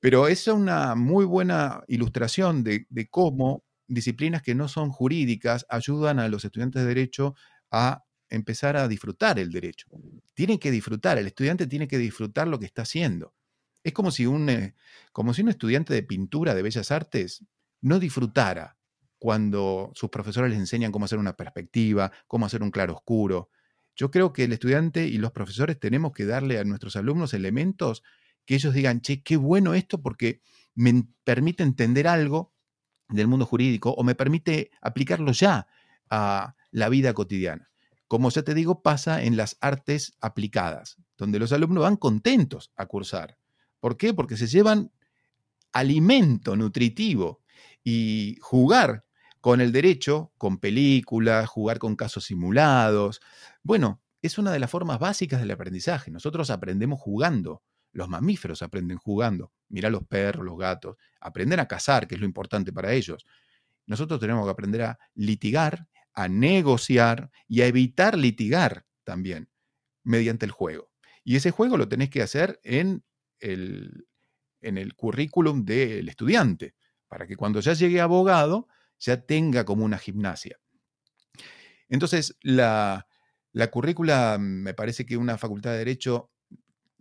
Pero 0.02 0.28
es 0.28 0.47
una 0.47 0.95
muy 0.95 1.23
buena 1.23 1.82
ilustración 1.88 2.62
de, 2.62 2.88
de 2.89 3.08
cómo 3.10 3.63
disciplinas 3.88 4.41
que 4.41 4.54
no 4.54 4.67
son 4.67 4.89
jurídicas 4.89 5.65
ayudan 5.69 6.19
a 6.19 6.28
los 6.28 6.43
estudiantes 6.43 6.82
de 6.82 6.89
derecho 6.89 7.36
a 7.71 8.04
empezar 8.30 8.76
a 8.76 8.89
disfrutar 8.89 9.39
el 9.39 9.50
derecho. 9.50 9.88
Tienen 10.34 10.60
que 10.60 10.71
disfrutar, 10.71 11.17
el 11.17 11.28
estudiante 11.28 11.67
tiene 11.67 11.88
que 11.88 11.97
disfrutar 11.97 12.50
lo 12.50 12.60
que 12.60 12.65
está 12.65 12.82
haciendo. 12.82 13.34
Es 13.82 13.93
como 13.93 14.12
si 14.12 14.26
un, 14.26 14.50
eh, 14.50 14.76
como 15.13 15.34
si 15.34 15.41
un 15.41 15.47
estudiante 15.47 15.93
de 15.93 16.04
pintura, 16.04 16.54
de 16.54 16.62
bellas 16.62 16.91
artes, 16.91 17.45
no 17.82 18.00
disfrutara 18.00 18.78
cuando 19.20 19.92
sus 19.96 20.10
profesores 20.10 20.52
les 20.52 20.60
enseñan 20.60 20.92
cómo 20.92 21.06
hacer 21.06 21.20
una 21.20 21.36
perspectiva, 21.36 22.12
cómo 22.28 22.46
hacer 22.46 22.62
un 22.62 22.72
claroscuro. 22.72 23.50
Yo 23.96 24.12
creo 24.12 24.32
que 24.32 24.44
el 24.44 24.54
estudiante 24.54 25.08
y 25.08 25.18
los 25.18 25.32
profesores 25.32 25.80
tenemos 25.80 26.12
que 26.12 26.26
darle 26.26 26.60
a 26.60 26.63
nuestros 26.63 26.96
alumnos 26.96 27.34
elementos 27.34 28.04
que 28.46 28.56
ellos 28.56 28.74
digan, 28.74 29.02
che, 29.02 29.24
qué 29.24 29.36
bueno 29.36 29.74
esto 29.74 30.02
porque 30.02 30.42
me 30.76 31.04
permite 31.24 31.63
entender 31.63 32.08
algo 32.08 32.54
del 33.10 33.28
mundo 33.28 33.46
jurídico 33.46 33.92
o 33.92 34.04
me 34.04 34.16
permite 34.16 34.70
aplicarlo 34.82 35.32
ya 35.32 35.68
a 36.10 36.56
la 36.72 36.90
vida 36.90 37.13
cotidiana. 37.13 37.70
Como 38.08 38.30
ya 38.30 38.44
te 38.44 38.54
digo, 38.54 38.82
pasa 38.84 39.24
en 39.24 39.36
las 39.36 39.58
artes 39.60 40.16
aplicadas, 40.22 40.98
donde 41.18 41.40
los 41.40 41.52
alumnos 41.52 41.84
van 41.84 41.98
contentos 41.98 42.72
a 42.78 42.86
cursar. 42.86 43.38
¿Por 43.80 43.98
qué? 43.98 44.13
Porque 44.13 44.38
se 44.38 44.48
llevan 44.48 44.92
alimento 45.74 46.56
nutritivo 46.56 47.42
y 47.89 48.38
jugar 48.41 49.06
con 49.39 49.62
el 49.62 49.71
derecho, 49.71 50.34
con 50.38 50.58
películas, 50.58 51.47
jugar 51.47 51.80
con 51.80 51.95
casos 51.95 52.26
simulados. 52.26 53.21
Bueno, 53.63 54.02
es 54.21 54.38
una 54.38 54.52
de 54.52 54.60
las 54.60 54.69
formas 54.69 55.00
básicas 55.00 55.39
del 55.39 55.52
aprendizaje. 55.52 56.12
Nosotros 56.12 56.50
aprendemos 56.50 57.00
jugando. 57.00 57.63
Los 57.93 58.10
mamíferos 58.10 58.62
aprenden 58.62 58.97
jugando. 58.97 59.54
Mira 59.69 59.89
los 59.89 60.06
perros, 60.06 60.43
los 60.43 60.58
gatos. 60.58 60.97
Aprenden 61.21 61.62
a 61.62 61.67
cazar, 61.69 62.10
que 62.10 62.15
es 62.15 62.19
lo 62.19 62.28
importante 62.28 62.73
para 62.73 62.91
ellos. 62.91 63.26
Nosotros 63.86 64.19
tenemos 64.19 64.43
que 64.43 64.52
aprender 64.52 64.82
a 64.82 65.00
litigar, 65.15 65.88
a 66.13 66.28
negociar 66.28 67.32
y 67.47 67.62
a 67.62 67.67
evitar 67.67 68.17
litigar 68.17 68.86
también 69.06 69.47
mediante 70.04 70.45
el 70.45 70.52
juego. 70.52 70.91
Y 71.23 71.38
ese 71.38 71.52
juego 71.52 71.78
lo 71.78 71.88
tenés 71.88 72.10
que 72.10 72.21
hacer 72.21 72.60
en 72.65 73.06
el, 73.39 74.10
en 74.60 74.78
el 74.78 74.93
currículum 74.93 75.63
del 75.63 76.10
estudiante, 76.10 76.76
para 77.08 77.28
que 77.28 77.36
cuando 77.36 77.60
ya 77.60 77.74
llegue 77.74 78.02
abogado 78.02 78.67
ya 79.00 79.22
tenga 79.26 79.65
como 79.65 79.86
una 79.86 79.98
gimnasia. 79.98 80.58
Entonces, 81.89 82.38
la, 82.41 83.08
la 83.52 83.72
currícula, 83.72 84.38
me 84.39 84.74
parece 84.74 85.06
que 85.06 85.17
una 85.17 85.38
facultad 85.38 85.72
de 85.72 85.80
derecho 85.80 86.32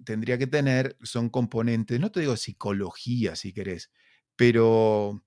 tendría 0.04 0.38
que 0.38 0.46
tener 0.46 0.96
son 1.02 1.30
componentes, 1.30 1.98
no 2.00 2.10
te 2.10 2.20
digo 2.20 2.36
psicología 2.36 3.34
si 3.36 3.52
querés, 3.52 3.90
pero, 4.36 5.24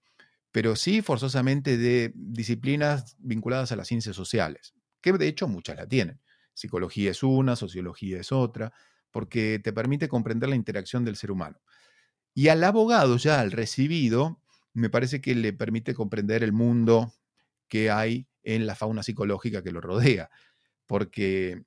pero 0.51 0.75
sí 0.75 1.01
forzosamente 1.01 1.77
de 1.77 2.11
disciplinas 2.15 3.15
vinculadas 3.19 3.71
a 3.71 3.75
las 3.75 3.87
ciencias 3.87 4.15
sociales, 4.15 4.73
que 5.01 5.11
de 5.13 5.27
hecho 5.27 5.47
muchas 5.47 5.75
la 5.75 5.87
tienen. 5.87 6.21
Psicología 6.53 7.11
es 7.11 7.23
una, 7.23 7.55
sociología 7.55 8.19
es 8.19 8.31
otra. 8.31 8.73
porque 9.11 9.59
te 9.63 9.73
permite 9.73 10.07
comprender 10.07 10.49
la 10.49 10.55
interacción 10.55 11.03
del 11.03 11.15
ser 11.15 11.31
humano. 11.31 11.59
Y 12.35 12.49
al 12.49 12.63
abogado, 12.63 13.17
ya 13.17 13.39
al 13.39 13.51
recibido, 13.51 14.41
me 14.73 14.89
parece 14.89 15.21
que 15.21 15.35
le 15.35 15.53
permite 15.53 15.93
comprender 15.93 16.43
el 16.43 16.53
mundo 16.53 17.13
que 17.67 17.91
hay 17.91 18.27
en 18.43 18.67
la 18.67 18.75
fauna 18.75 19.03
psicológica 19.03 19.63
que 19.63 19.71
lo 19.71 19.81
rodea, 19.81 20.29
porque 20.87 21.63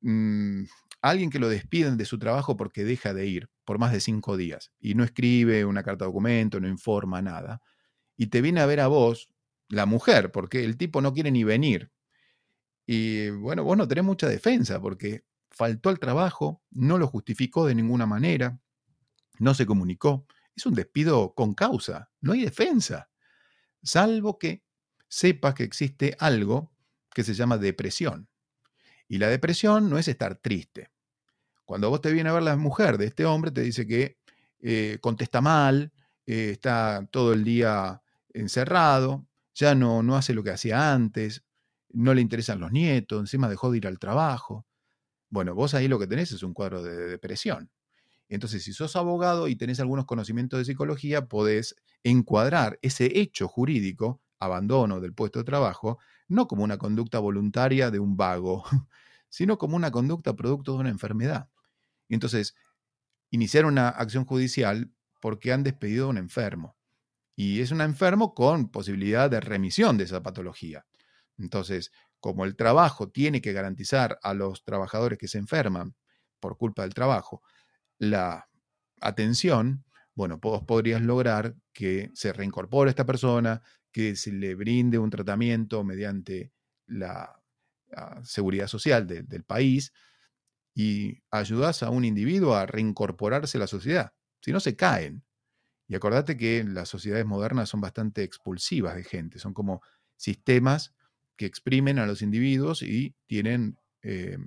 mm, 0.00 0.64
alguien 1.02 1.30
que 1.30 1.38
lo 1.38 1.48
despiden 1.48 1.96
de 1.96 2.04
su 2.04 2.18
trabajo 2.18 2.56
porque 2.56 2.84
deja 2.84 3.14
de 3.14 3.26
ir 3.26 3.50
por 3.64 3.78
más 3.78 3.92
de 3.92 4.00
cinco 4.00 4.36
días 4.36 4.72
y 4.80 4.94
no 4.94 5.04
escribe 5.04 5.64
una 5.64 5.82
carta 5.82 6.04
de 6.04 6.08
documento, 6.08 6.60
no 6.60 6.68
informa 6.68 7.22
nada, 7.22 7.62
y 8.16 8.26
te 8.26 8.42
viene 8.42 8.60
a 8.60 8.66
ver 8.66 8.80
a 8.80 8.88
vos, 8.88 9.28
la 9.68 9.86
mujer, 9.86 10.32
porque 10.32 10.64
el 10.64 10.76
tipo 10.76 11.00
no 11.00 11.12
quiere 11.14 11.30
ni 11.30 11.44
venir. 11.44 11.90
Y 12.86 13.30
bueno, 13.30 13.62
vos 13.62 13.76
no 13.76 13.86
tenés 13.86 14.04
mucha 14.04 14.28
defensa 14.28 14.80
porque 14.80 15.24
faltó 15.50 15.88
al 15.88 16.00
trabajo, 16.00 16.62
no 16.70 16.98
lo 16.98 17.06
justificó 17.06 17.66
de 17.66 17.74
ninguna 17.74 18.06
manera, 18.06 18.58
no 19.38 19.54
se 19.54 19.66
comunicó. 19.66 20.26
Es 20.54 20.66
un 20.66 20.74
despido 20.74 21.34
con 21.34 21.54
causa, 21.54 22.10
no 22.20 22.32
hay 22.32 22.42
defensa, 22.42 23.10
salvo 23.82 24.38
que 24.38 24.62
sepas 25.08 25.54
que 25.54 25.64
existe 25.64 26.16
algo 26.18 26.72
que 27.12 27.24
se 27.24 27.34
llama 27.34 27.58
depresión. 27.58 28.28
Y 29.08 29.18
la 29.18 29.28
depresión 29.28 29.90
no 29.90 29.98
es 29.98 30.06
estar 30.08 30.36
triste. 30.36 30.90
Cuando 31.64 31.90
vos 31.90 32.00
te 32.00 32.12
viene 32.12 32.30
a 32.30 32.32
ver 32.32 32.42
la 32.42 32.56
mujer 32.56 32.98
de 32.98 33.06
este 33.06 33.24
hombre, 33.24 33.50
te 33.50 33.62
dice 33.62 33.86
que 33.86 34.18
eh, 34.60 34.98
contesta 35.00 35.40
mal, 35.40 35.92
eh, 36.26 36.50
está 36.52 37.06
todo 37.10 37.32
el 37.32 37.44
día 37.44 38.02
encerrado, 38.32 39.26
ya 39.54 39.74
no, 39.74 40.02
no 40.02 40.16
hace 40.16 40.32
lo 40.32 40.42
que 40.42 40.50
hacía 40.50 40.92
antes, 40.92 41.44
no 41.92 42.14
le 42.14 42.20
interesan 42.20 42.60
los 42.60 42.72
nietos, 42.72 43.20
encima 43.20 43.48
dejó 43.48 43.70
de 43.70 43.78
ir 43.78 43.86
al 43.86 43.98
trabajo. 43.98 44.66
Bueno, 45.28 45.54
vos 45.54 45.74
ahí 45.74 45.88
lo 45.88 45.98
que 45.98 46.06
tenés 46.06 46.32
es 46.32 46.42
un 46.42 46.54
cuadro 46.54 46.82
de 46.82 46.96
depresión. 47.08 47.70
Entonces, 48.30 48.62
si 48.62 48.72
sos 48.72 48.94
abogado 48.94 49.48
y 49.48 49.56
tenés 49.56 49.80
algunos 49.80 50.06
conocimientos 50.06 50.58
de 50.58 50.64
psicología, 50.64 51.26
podés 51.26 51.74
encuadrar 52.04 52.78
ese 52.80 53.18
hecho 53.18 53.48
jurídico, 53.48 54.22
abandono 54.38 55.00
del 55.00 55.12
puesto 55.12 55.40
de 55.40 55.44
trabajo, 55.44 55.98
no 56.28 56.46
como 56.46 56.62
una 56.62 56.78
conducta 56.78 57.18
voluntaria 57.18 57.90
de 57.90 57.98
un 57.98 58.16
vago, 58.16 58.64
sino 59.28 59.58
como 59.58 59.74
una 59.74 59.90
conducta 59.90 60.34
producto 60.36 60.74
de 60.74 60.78
una 60.78 60.90
enfermedad. 60.90 61.50
Entonces, 62.08 62.54
iniciar 63.30 63.64
una 63.64 63.88
acción 63.88 64.24
judicial 64.24 64.92
porque 65.20 65.52
han 65.52 65.64
despedido 65.64 66.06
a 66.06 66.10
un 66.10 66.18
enfermo. 66.18 66.76
Y 67.34 67.60
es 67.60 67.72
un 67.72 67.80
enfermo 67.80 68.32
con 68.32 68.70
posibilidad 68.70 69.28
de 69.28 69.40
remisión 69.40 69.98
de 69.98 70.04
esa 70.04 70.22
patología. 70.22 70.86
Entonces, 71.36 71.90
como 72.20 72.44
el 72.44 72.54
trabajo 72.54 73.08
tiene 73.08 73.40
que 73.40 73.52
garantizar 73.52 74.20
a 74.22 74.34
los 74.34 74.62
trabajadores 74.62 75.18
que 75.18 75.26
se 75.26 75.38
enferman 75.38 75.96
por 76.38 76.56
culpa 76.56 76.82
del 76.82 76.94
trabajo 76.94 77.42
la 78.00 78.48
atención, 79.00 79.84
bueno, 80.14 80.38
vos 80.38 80.64
podrías 80.64 81.02
lograr 81.02 81.54
que 81.72 82.10
se 82.14 82.32
reincorpore 82.32 82.90
esta 82.90 83.06
persona, 83.06 83.62
que 83.92 84.16
se 84.16 84.32
le 84.32 84.54
brinde 84.54 84.98
un 84.98 85.10
tratamiento 85.10 85.84
mediante 85.84 86.52
la, 86.86 87.36
seguridad 88.22 88.68
social 88.68 89.04
del 89.04 89.42
país 89.42 89.92
y 90.72 91.24
ayudas 91.32 91.82
a 91.82 91.90
un 91.90 92.04
individuo 92.04 92.54
a 92.54 92.64
reincorporarse 92.64 93.58
a 93.58 93.62
la 93.62 93.66
sociedad. 93.66 94.12
Si 94.40 94.52
no, 94.52 94.60
se 94.60 94.76
caen. 94.76 95.24
Y 95.88 95.96
acordate 95.96 96.36
que 96.36 96.62
las 96.62 96.88
sociedades 96.88 97.26
modernas 97.26 97.68
son 97.68 97.80
bastante 97.80 98.22
expulsivas 98.22 98.94
de 98.94 99.02
gente, 99.02 99.40
son 99.40 99.54
como 99.54 99.82
sistemas 100.16 100.94
que 101.36 101.46
exprimen 101.46 101.98
a 101.98 102.06
los 102.06 102.22
individuos 102.22 102.82
y 102.82 103.16
tienen 103.26 103.76
eh, 104.02 104.38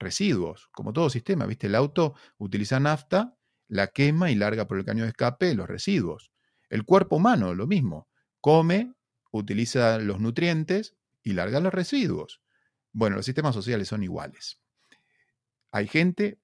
residuos, 0.00 0.68
como 0.72 0.92
todo 0.92 1.10
sistema, 1.10 1.46
¿viste? 1.46 1.68
El 1.68 1.76
auto 1.76 2.14
utiliza 2.38 2.80
nafta, 2.80 3.36
la 3.68 3.88
quema 3.88 4.30
y 4.32 4.34
larga 4.34 4.66
por 4.66 4.78
el 4.78 4.84
caño 4.84 5.04
de 5.04 5.10
escape 5.10 5.54
los 5.54 5.68
residuos. 5.68 6.32
El 6.68 6.84
cuerpo 6.84 7.16
humano, 7.16 7.54
lo 7.54 7.66
mismo, 7.66 8.08
come, 8.40 8.94
utiliza 9.30 9.98
los 9.98 10.18
nutrientes 10.18 10.96
y 11.22 11.34
larga 11.34 11.60
los 11.60 11.72
residuos. 11.72 12.40
Bueno, 12.92 13.16
los 13.16 13.26
sistemas 13.26 13.54
sociales 13.54 13.88
son 13.88 14.02
iguales. 14.02 14.60
Hay 15.70 15.86
gente 15.86 16.40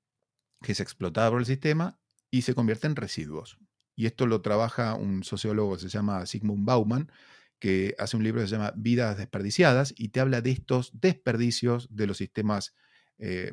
que 0.62 0.72
es 0.72 0.80
explotada 0.80 1.30
por 1.30 1.40
el 1.40 1.46
sistema 1.46 1.98
y 2.30 2.42
se 2.42 2.54
convierte 2.54 2.86
en 2.86 2.96
residuos. 2.96 3.58
Y 3.96 4.06
esto 4.06 4.26
lo 4.26 4.42
trabaja 4.42 4.94
un 4.94 5.24
sociólogo 5.24 5.74
que 5.74 5.82
se 5.82 5.88
llama 5.88 6.26
Sigmund 6.26 6.66
Bauman, 6.66 7.10
que 7.58 7.94
hace 7.98 8.16
un 8.16 8.22
libro 8.22 8.40
que 8.42 8.46
se 8.46 8.56
llama 8.56 8.72
Vidas 8.76 9.16
desperdiciadas 9.16 9.94
y 9.96 10.10
te 10.10 10.20
habla 10.20 10.42
de 10.42 10.50
estos 10.50 10.90
desperdicios 11.00 11.88
de 11.90 12.06
los 12.06 12.18
sistemas 12.18 12.74
eh, 13.18 13.52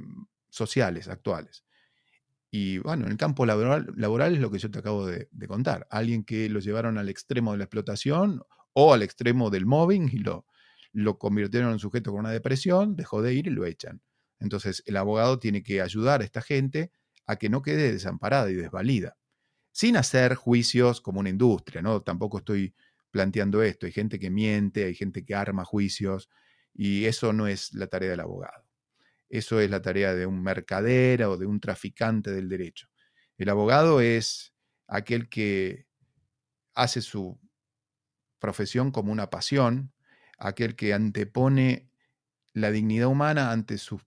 sociales 0.50 1.08
actuales. 1.08 1.64
Y 2.52 2.78
bueno, 2.78 3.06
en 3.06 3.12
el 3.12 3.18
campo 3.18 3.46
laboral, 3.46 3.92
laboral 3.96 4.36
es 4.36 4.40
lo 4.40 4.52
que 4.52 4.60
yo 4.60 4.70
te 4.70 4.80
acabo 4.80 5.08
de, 5.08 5.28
contar. 5.48 5.88
Alguien 5.90 6.24
que 6.24 6.50
lo 6.50 6.60
llevaron 6.60 6.98
al 7.00 7.10
extremo 7.10 7.52
de 7.52 7.58
la 7.58 7.64
explotación 7.64 8.44
o 8.74 8.94
al 8.94 9.02
extremo 9.02 9.50
del 9.50 9.66
mobbing 9.66 10.10
y 10.12 10.20
lo, 10.20 10.46
lo 10.92 11.18
convirtieron 11.18 11.70
en 11.70 11.74
un 11.74 11.80
sujeto 11.80 12.12
con 12.12 12.20
una 12.20 12.32
depresión, 12.32 12.96
dejó 12.96 13.24
de 13.24 13.34
ir 13.34 13.48
y 13.48 13.50
lo 13.50 13.66
echan. 13.66 14.02
Entonces 14.40 14.84
el 14.86 14.98
abogado 14.98 15.40
tiene 15.40 15.64
que 15.64 15.82
ayudar 15.82 16.22
a 16.22 16.26
esta 16.26 16.42
gente 16.42 16.92
a 17.26 17.38
que 17.38 17.50
no 17.50 17.62
quede 17.62 17.92
desamparada 17.92 18.52
y 18.52 18.56
desvalida, 18.56 19.18
sin 19.72 19.98
hacer 19.98 20.36
juicios 20.36 21.02
como 21.02 21.22
una 21.22 21.30
industria, 21.30 21.82
¿no? 21.82 22.02
Tampoco 22.02 22.38
estoy 22.40 22.76
planteando 23.10 23.64
esto. 23.64 23.86
Hay 23.86 23.92
gente 23.94 24.20
que 24.20 24.30
miente, 24.30 24.86
hay 24.86 24.96
gente 24.96 25.26
que 25.26 25.34
arma 25.34 25.66
juicios 25.66 26.30
y 26.74 27.06
eso 27.06 27.34
no 27.34 27.48
es 27.48 27.74
la 27.74 27.88
tarea 27.88 28.12
del 28.12 28.20
abogado. 28.20 28.63
Eso 29.34 29.60
es 29.60 29.68
la 29.68 29.82
tarea 29.82 30.14
de 30.14 30.28
un 30.28 30.44
mercader 30.44 31.24
o 31.24 31.38
de 31.38 31.48
un 31.48 31.60
traficante 31.60 32.30
del 32.30 32.48
derecho. 32.48 32.88
El 33.36 33.50
abogado 33.50 34.00
es 34.00 34.54
aquel 34.86 35.28
que 35.28 35.88
hace 36.76 37.02
su 37.02 37.42
profesión 38.38 38.92
como 38.92 39.12
una 39.12 39.32
pasión, 39.32 39.92
aquel 40.38 40.76
que 40.76 40.94
antepone 40.94 41.90
la 42.54 42.70
dignidad 42.70 43.08
humana 43.08 43.50
ante 43.50 43.80
sus 43.80 44.04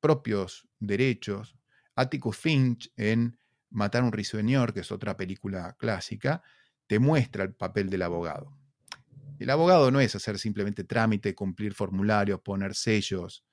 propios 0.00 0.66
derechos. 0.78 1.58
Atticus 1.94 2.38
Finch 2.38 2.90
en 2.96 3.38
Matar 3.68 4.00
a 4.00 4.06
un 4.06 4.12
risueñor, 4.12 4.72
que 4.72 4.80
es 4.80 4.90
otra 4.90 5.14
película 5.14 5.76
clásica, 5.78 6.42
te 6.86 6.98
muestra 6.98 7.44
el 7.44 7.52
papel 7.52 7.90
del 7.90 8.00
abogado. 8.00 8.56
El 9.38 9.50
abogado 9.50 9.90
no 9.90 10.00
es 10.00 10.14
hacer 10.14 10.38
simplemente 10.38 10.84
trámite, 10.84 11.34
cumplir 11.34 11.74
formularios, 11.74 12.40
poner 12.40 12.74
sellos 12.74 13.44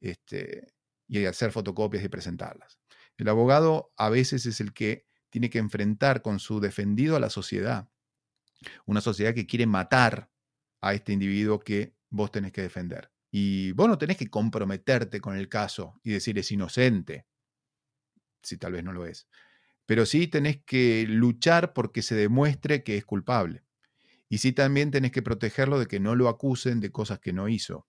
este, 0.00 0.72
y 1.08 1.24
hacer 1.24 1.52
fotocopias 1.52 2.04
y 2.04 2.08
presentarlas. 2.08 2.78
El 3.16 3.28
abogado 3.28 3.92
a 3.96 4.10
veces 4.10 4.46
es 4.46 4.60
el 4.60 4.72
que 4.72 5.06
tiene 5.30 5.50
que 5.50 5.58
enfrentar 5.58 6.22
con 6.22 6.38
su 6.38 6.60
defendido 6.60 7.16
a 7.16 7.20
la 7.20 7.30
sociedad. 7.30 7.88
Una 8.84 9.00
sociedad 9.00 9.34
que 9.34 9.46
quiere 9.46 9.66
matar 9.66 10.30
a 10.80 10.94
este 10.94 11.12
individuo 11.12 11.58
que 11.58 11.94
vos 12.10 12.30
tenés 12.30 12.52
que 12.52 12.62
defender. 12.62 13.10
Y 13.30 13.72
vos 13.72 13.88
no 13.88 13.98
tenés 13.98 14.16
que 14.16 14.30
comprometerte 14.30 15.20
con 15.20 15.36
el 15.36 15.48
caso 15.48 16.00
y 16.02 16.12
decir 16.12 16.38
es 16.38 16.50
inocente, 16.52 17.26
si 18.42 18.56
tal 18.56 18.72
vez 18.72 18.84
no 18.84 18.92
lo 18.92 19.06
es. 19.06 19.28
Pero 19.84 20.06
sí 20.06 20.26
tenés 20.26 20.62
que 20.64 21.06
luchar 21.08 21.72
porque 21.72 22.02
se 22.02 22.14
demuestre 22.14 22.82
que 22.82 22.96
es 22.96 23.04
culpable. 23.04 23.64
Y 24.28 24.38
sí 24.38 24.52
también 24.52 24.90
tenés 24.90 25.12
que 25.12 25.22
protegerlo 25.22 25.78
de 25.78 25.86
que 25.86 26.00
no 26.00 26.14
lo 26.14 26.28
acusen 26.28 26.80
de 26.80 26.90
cosas 26.90 27.20
que 27.20 27.32
no 27.32 27.48
hizo. 27.48 27.86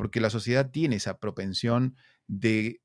Porque 0.00 0.22
la 0.22 0.30
sociedad 0.30 0.70
tiene 0.70 0.96
esa 0.96 1.18
propensión 1.18 1.94
de 2.26 2.80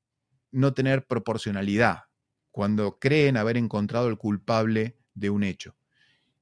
no 0.50 0.74
tener 0.74 1.06
proporcionalidad 1.06 2.02
cuando 2.50 2.98
creen 2.98 3.38
haber 3.38 3.56
encontrado 3.56 4.08
el 4.08 4.18
culpable 4.18 4.98
de 5.14 5.30
un 5.30 5.42
hecho. 5.42 5.78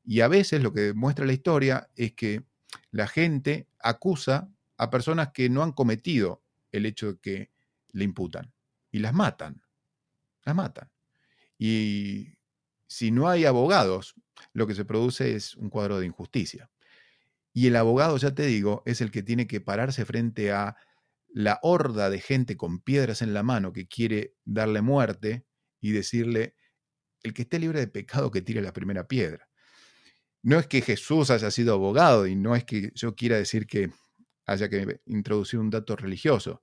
Y 0.05 0.19
a 0.23 0.27
veces 0.27 0.65
lo 0.65 0.73
que 0.73 0.81
demuestra 0.81 1.27
la 1.27 1.33
historia 1.33 1.91
es 1.95 2.15
que 2.15 2.43
la 2.91 3.07
gente 3.07 3.69
acusa 3.79 4.51
a 4.77 4.91
personas 4.91 5.29
que 5.33 5.49
no 5.49 5.63
han 5.63 5.71
cometido 5.71 6.43
el 6.73 6.87
hecho 6.87 7.21
que 7.21 7.53
le 7.93 8.03
imputan 8.03 8.53
y 8.91 8.99
las 8.99 9.15
matan. 9.15 9.63
Las 10.43 10.57
matan. 10.57 10.91
Y 11.57 12.35
si 12.89 13.13
no 13.13 13.29
hay 13.29 13.45
abogados, 13.45 14.17
lo 14.53 14.67
que 14.67 14.75
se 14.75 14.85
produce 14.85 15.37
es 15.37 15.55
un 15.55 15.71
cuadro 15.71 16.01
de 16.01 16.07
injusticia. 16.07 16.69
Y 17.55 17.69
el 17.69 17.77
abogado, 17.77 18.19
ya 18.19 18.35
te 18.35 18.45
digo, 18.45 18.83
es 18.85 19.01
el 19.01 19.11
que 19.11 19.23
tiene 19.23 19.47
que 19.47 19.63
pararse 19.63 20.05
frente 20.05 20.53
a 20.53 20.77
la 21.29 21.61
horda 21.63 22.11
de 22.11 22.21
gente 22.21 22.57
con 22.57 22.81
piedras 22.81 23.23
en 23.23 23.33
la 23.33 23.43
mano 23.43 23.73
que 23.73 23.89
quiere 23.89 24.35
darle 24.45 24.83
muerte 24.83 25.47
y 25.81 25.93
decirle, 25.93 26.57
el 27.23 27.33
que 27.33 27.43
esté 27.43 27.59
libre 27.59 27.81
de 27.81 27.89
pecado 27.89 28.31
que 28.31 28.43
tire 28.43 28.61
la 28.61 28.73
primera 28.73 29.09
piedra. 29.09 29.49
No 30.43 30.59
es 30.59 30.67
que 30.67 30.83
Jesús 30.83 31.31
haya 31.31 31.51
sido 31.51 31.75
abogado 31.75 32.27
y 32.27 32.37
no 32.37 32.55
es 32.55 32.65
que 32.65 32.93
yo 32.95 33.15
quiera 33.15 33.37
decir 33.37 33.67
que 33.67 33.91
haya 34.47 34.69
que 34.69 35.01
introducir 35.07 35.59
un 35.59 35.71
dato 35.71 35.97
religioso, 35.97 36.61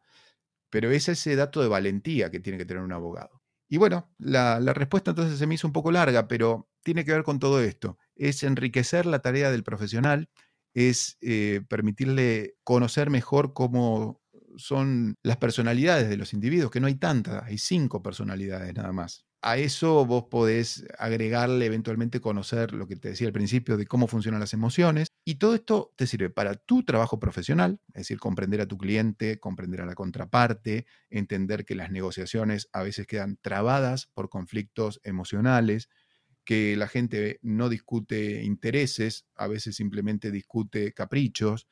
pero 0.69 0.91
es 0.91 1.09
ese 1.09 1.35
dato 1.35 1.61
de 1.61 1.67
valentía 1.67 2.29
que 2.29 2.39
tiene 2.39 2.59
que 2.59 2.65
tener 2.65 2.83
un 2.83 2.93
abogado. 2.93 3.41
Y 3.67 3.77
bueno, 3.77 4.13
la, 4.19 4.59
respuesta 4.73 5.11
entonces 5.11 5.39
se 5.39 5.47
me 5.47 5.55
hizo 5.55 5.65
un 5.65 5.73
poco 5.73 5.91
larga, 5.91 6.27
pero 6.27 6.69
tiene 6.83 7.05
que 7.05 7.13
ver 7.13 7.23
con 7.23 7.39
todo 7.39 7.61
esto. 7.61 7.97
Es 8.15 8.43
enriquecer 8.43 9.05
la 9.05 9.19
tarea 9.19 9.49
del 9.49 9.63
profesional, 9.63 10.29
es 10.73 11.17
eh, 11.21 11.61
permitirle 11.69 12.55
conocer 12.63 13.09
mejor 13.09 13.53
cómo 13.53 14.21
son 14.57 15.15
las 15.23 15.37
personalidades 15.37 16.09
de 16.09 16.17
los 16.17 16.33
individuos, 16.33 16.71
que 16.71 16.79
no 16.79 16.87
hay 16.87 16.95
tantas, 16.95 17.43
hay 17.43 17.57
cinco 17.57 18.01
personalidades 18.03 18.73
nada 18.73 18.91
más. 18.91 19.25
A 19.43 19.57
eso 19.57 20.05
vos 20.05 20.25
podés 20.29 20.85
agregarle 20.99 21.65
eventualmente 21.65 22.21
conocer 22.21 22.73
lo 22.73 22.85
que 22.87 22.95
te 22.95 23.09
decía 23.09 23.25
al 23.25 23.33
principio 23.33 23.75
de 23.75 23.87
cómo 23.87 24.07
funcionan 24.07 24.39
las 24.39 24.53
emociones. 24.53 25.07
Y 25.25 25.35
todo 25.35 25.55
esto 25.55 25.93
te 25.95 26.05
sirve 26.05 26.29
para 26.29 26.53
tu 26.53 26.83
trabajo 26.83 27.19
profesional, 27.19 27.79
es 27.87 28.01
decir, 28.01 28.19
comprender 28.19 28.61
a 28.61 28.67
tu 28.67 28.77
cliente, 28.77 29.39
comprender 29.39 29.81
a 29.81 29.87
la 29.87 29.95
contraparte, 29.95 30.85
entender 31.09 31.65
que 31.65 31.73
las 31.73 31.89
negociaciones 31.89 32.69
a 32.71 32.83
veces 32.83 33.07
quedan 33.07 33.37
trabadas 33.41 34.05
por 34.13 34.29
conflictos 34.29 34.99
emocionales, 35.03 35.89
que 36.43 36.75
la 36.75 36.87
gente 36.87 37.39
no 37.41 37.69
discute 37.69 38.43
intereses, 38.43 39.25
a 39.35 39.47
veces 39.47 39.75
simplemente 39.75 40.31
discute 40.31 40.93
caprichos, 40.93 41.67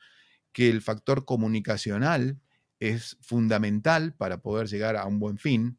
que 0.52 0.70
el 0.70 0.82
factor 0.82 1.24
comunicacional 1.24 2.40
es 2.78 3.18
fundamental 3.20 4.14
para 4.14 4.40
poder 4.40 4.68
llegar 4.68 4.96
a 4.96 5.06
un 5.06 5.18
buen 5.18 5.38
fin 5.38 5.78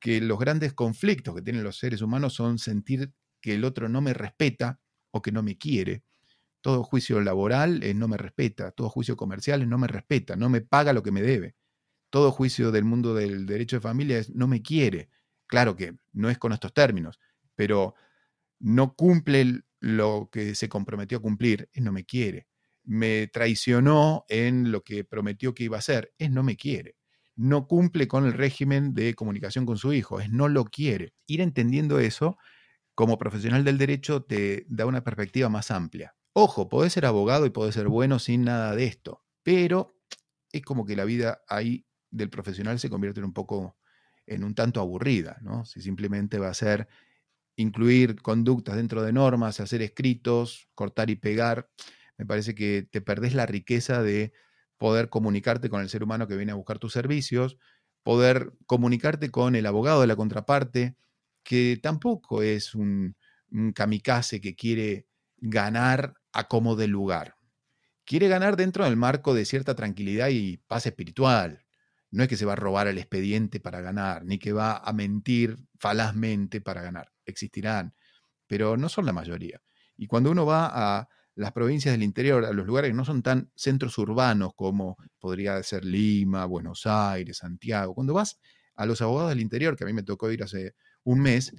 que 0.00 0.20
los 0.20 0.38
grandes 0.38 0.72
conflictos 0.72 1.34
que 1.34 1.42
tienen 1.42 1.64
los 1.64 1.78
seres 1.78 2.02
humanos 2.02 2.34
son 2.34 2.58
sentir 2.58 3.12
que 3.40 3.54
el 3.54 3.64
otro 3.64 3.88
no 3.88 4.00
me 4.00 4.14
respeta 4.14 4.80
o 5.10 5.22
que 5.22 5.32
no 5.32 5.42
me 5.42 5.56
quiere. 5.56 6.04
Todo 6.60 6.82
juicio 6.84 7.20
laboral 7.20 7.80
no 7.98 8.08
me 8.08 8.16
respeta, 8.16 8.72
todo 8.72 8.88
juicio 8.88 9.16
comercial 9.16 9.68
no 9.68 9.78
me 9.78 9.86
respeta, 9.86 10.36
no 10.36 10.48
me 10.48 10.60
paga 10.60 10.92
lo 10.92 11.02
que 11.02 11.12
me 11.12 11.22
debe. 11.22 11.54
Todo 12.10 12.32
juicio 12.32 12.72
del 12.72 12.84
mundo 12.84 13.14
del 13.14 13.46
derecho 13.46 13.76
de 13.76 13.80
familia 13.80 14.18
es 14.18 14.30
no 14.30 14.48
me 14.48 14.62
quiere. 14.62 15.10
Claro 15.46 15.76
que 15.76 15.96
no 16.12 16.30
es 16.30 16.38
con 16.38 16.52
estos 16.52 16.72
términos, 16.74 17.20
pero 17.54 17.94
no 18.58 18.94
cumple 18.94 19.62
lo 19.80 20.28
que 20.32 20.54
se 20.54 20.68
comprometió 20.68 21.18
a 21.18 21.22
cumplir, 21.22 21.68
es 21.72 21.82
no 21.82 21.92
me 21.92 22.04
quiere. 22.04 22.46
Me 22.84 23.26
traicionó 23.28 24.24
en 24.28 24.72
lo 24.72 24.82
que 24.82 25.04
prometió 25.04 25.54
que 25.54 25.64
iba 25.64 25.76
a 25.76 25.80
hacer, 25.80 26.12
es 26.18 26.30
no 26.30 26.42
me 26.42 26.56
quiere 26.56 26.96
no 27.36 27.68
cumple 27.68 28.08
con 28.08 28.24
el 28.24 28.32
régimen 28.32 28.94
de 28.94 29.14
comunicación 29.14 29.66
con 29.66 29.76
su 29.76 29.92
hijo, 29.92 30.20
es 30.20 30.30
no 30.30 30.48
lo 30.48 30.64
quiere. 30.64 31.12
Ir 31.26 31.42
entendiendo 31.42 32.00
eso 32.00 32.38
como 32.94 33.18
profesional 33.18 33.64
del 33.64 33.78
derecho 33.78 34.24
te 34.24 34.66
da 34.68 34.86
una 34.86 35.04
perspectiva 35.04 35.48
más 35.48 35.70
amplia. 35.70 36.16
Ojo, 36.32 36.68
podés 36.68 36.94
ser 36.94 37.06
abogado 37.06 37.46
y 37.46 37.50
podés 37.50 37.74
ser 37.74 37.88
bueno 37.88 38.18
sin 38.18 38.44
nada 38.44 38.74
de 38.74 38.86
esto, 38.86 39.22
pero 39.42 39.98
es 40.52 40.62
como 40.62 40.86
que 40.86 40.96
la 40.96 41.04
vida 41.04 41.42
ahí 41.48 41.86
del 42.10 42.30
profesional 42.30 42.78
se 42.78 42.90
convierte 42.90 43.20
en 43.20 43.26
un 43.26 43.34
poco 43.34 43.76
en 44.26 44.42
un 44.42 44.54
tanto 44.54 44.80
aburrida, 44.80 45.38
¿no? 45.42 45.64
Si 45.66 45.80
simplemente 45.80 46.38
va 46.38 46.48
a 46.48 46.54
ser 46.54 46.88
incluir 47.56 48.20
conductas 48.22 48.76
dentro 48.76 49.02
de 49.02 49.12
normas, 49.12 49.60
hacer 49.60 49.82
escritos, 49.82 50.68
cortar 50.74 51.10
y 51.10 51.16
pegar, 51.16 51.68
me 52.18 52.26
parece 52.26 52.54
que 52.54 52.86
te 52.90 53.00
perdés 53.00 53.34
la 53.34 53.46
riqueza 53.46 54.02
de 54.02 54.32
poder 54.78 55.08
comunicarte 55.08 55.68
con 55.70 55.80
el 55.80 55.88
ser 55.88 56.02
humano 56.02 56.26
que 56.28 56.36
viene 56.36 56.52
a 56.52 56.56
buscar 56.56 56.78
tus 56.78 56.92
servicios, 56.92 57.58
poder 58.02 58.52
comunicarte 58.66 59.30
con 59.30 59.56
el 59.56 59.66
abogado 59.66 60.00
de 60.00 60.06
la 60.06 60.16
contraparte, 60.16 60.96
que 61.42 61.78
tampoco 61.82 62.42
es 62.42 62.74
un, 62.74 63.16
kamikaze 63.74 64.40
que 64.40 64.56
quiere 64.56 65.06
ganar 65.38 66.14
a 66.32 66.48
como 66.48 66.76
de 66.76 66.88
lugar. 66.88 67.36
Quiere 68.04 68.28
ganar 68.28 68.56
dentro 68.56 68.84
del 68.84 68.96
marco 68.96 69.34
de 69.34 69.44
cierta 69.44 69.74
tranquilidad 69.74 70.28
y 70.28 70.58
paz 70.58 70.86
espiritual. 70.86 71.64
No 72.10 72.22
es 72.22 72.28
que 72.28 72.36
se 72.36 72.44
va 72.44 72.54
a 72.54 72.56
robar 72.56 72.86
el 72.88 72.98
expediente 72.98 73.60
para 73.60 73.80
ganar, 73.80 74.24
ni 74.24 74.38
que 74.38 74.52
va 74.52 74.76
a 74.78 74.92
mentir 74.92 75.56
falazmente 75.78 76.60
para 76.60 76.82
ganar. 76.82 77.15
Existirán, 77.26 77.94
pero 78.46 78.76
no 78.76 78.88
son 78.88 79.06
la 79.06 79.12
mayoría. 79.12 79.60
Y 79.96 80.06
cuando 80.06 80.30
uno 80.30 80.46
va 80.46 80.70
a 80.72 81.08
las 81.36 81.52
provincias 81.52 81.92
del 81.92 82.02
interior, 82.02 82.44
a 82.46 82.52
los 82.52 82.66
lugares 82.66 82.90
que 82.90 82.96
no 82.96 83.04
son 83.04 83.22
tan 83.22 83.50
centros 83.54 83.98
urbanos 83.98 84.52
como 84.56 84.96
podría 85.18 85.62
ser 85.62 85.84
Lima, 85.84 86.46
Buenos 86.46 86.86
Aires, 86.86 87.38
Santiago. 87.38 87.94
Cuando 87.94 88.14
vas 88.14 88.38
a 88.74 88.86
los 88.86 89.02
abogados 89.02 89.30
del 89.30 89.40
interior, 89.40 89.76
que 89.76 89.84
a 89.84 89.86
mí 89.86 89.92
me 89.92 90.02
tocó 90.02 90.30
ir 90.30 90.42
hace 90.42 90.74
un 91.04 91.20
mes, 91.20 91.52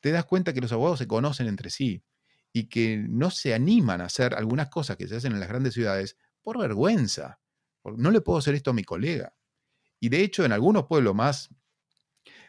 te 0.00 0.12
das 0.12 0.24
cuenta 0.24 0.52
que 0.52 0.60
los 0.60 0.72
abogados 0.72 1.00
se 1.00 1.08
conocen 1.08 1.48
entre 1.48 1.70
sí 1.70 2.04
y 2.52 2.68
que 2.68 2.96
no 2.96 3.30
se 3.30 3.54
animan 3.54 4.00
a 4.00 4.04
hacer 4.04 4.34
algunas 4.34 4.68
cosas 4.68 4.96
que 4.96 5.08
se 5.08 5.16
hacen 5.16 5.32
en 5.32 5.40
las 5.40 5.48
grandes 5.48 5.74
ciudades 5.74 6.16
por 6.40 6.58
vergüenza. 6.58 7.40
No 7.84 8.12
le 8.12 8.20
puedo 8.20 8.38
hacer 8.38 8.54
esto 8.54 8.70
a 8.70 8.74
mi 8.74 8.84
colega. 8.84 9.34
Y 9.98 10.10
de 10.10 10.20
hecho, 10.20 10.44
en 10.44 10.52
algunos 10.52 10.84
pueblos 10.86 11.14
más, 11.16 11.48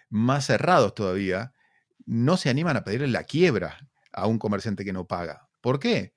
más 0.09 0.45
cerrados 0.45 0.93
todavía, 0.93 1.54
no 2.05 2.37
se 2.37 2.49
animan 2.49 2.77
a 2.77 2.83
pedirle 2.83 3.07
la 3.07 3.23
quiebra 3.23 3.89
a 4.13 4.27
un 4.27 4.39
comerciante 4.39 4.85
que 4.85 4.93
no 4.93 5.07
paga. 5.07 5.49
¿Por 5.61 5.79
qué? 5.79 6.15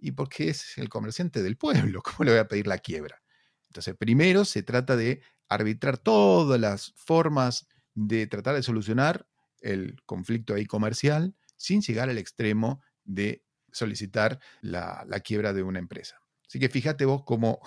y 0.00 0.12
porque 0.12 0.48
es 0.48 0.78
el 0.78 0.88
comerciante 0.88 1.42
del 1.42 1.56
pueblo, 1.56 2.02
¿cómo 2.04 2.24
le 2.24 2.32
voy 2.32 2.40
a 2.40 2.48
pedir 2.48 2.66
la 2.66 2.78
quiebra? 2.78 3.22
Entonces, 3.68 3.94
primero 3.96 4.44
se 4.44 4.62
trata 4.62 4.96
de 4.96 5.22
arbitrar 5.48 5.98
todas 5.98 6.60
las 6.60 6.92
formas 6.96 7.66
de 7.94 8.26
tratar 8.26 8.54
de 8.54 8.62
solucionar 8.62 9.28
el 9.60 9.96
conflicto 10.06 10.54
ahí 10.54 10.64
comercial 10.64 11.36
sin 11.56 11.82
llegar 11.82 12.08
al 12.08 12.18
extremo 12.18 12.82
de 13.04 13.44
solicitar 13.72 14.40
la, 14.60 15.04
la 15.06 15.20
quiebra 15.20 15.52
de 15.52 15.62
una 15.62 15.78
empresa. 15.78 16.20
Así 16.46 16.58
que 16.58 16.68
fíjate 16.68 17.04
vos 17.04 17.22
cómo 17.24 17.60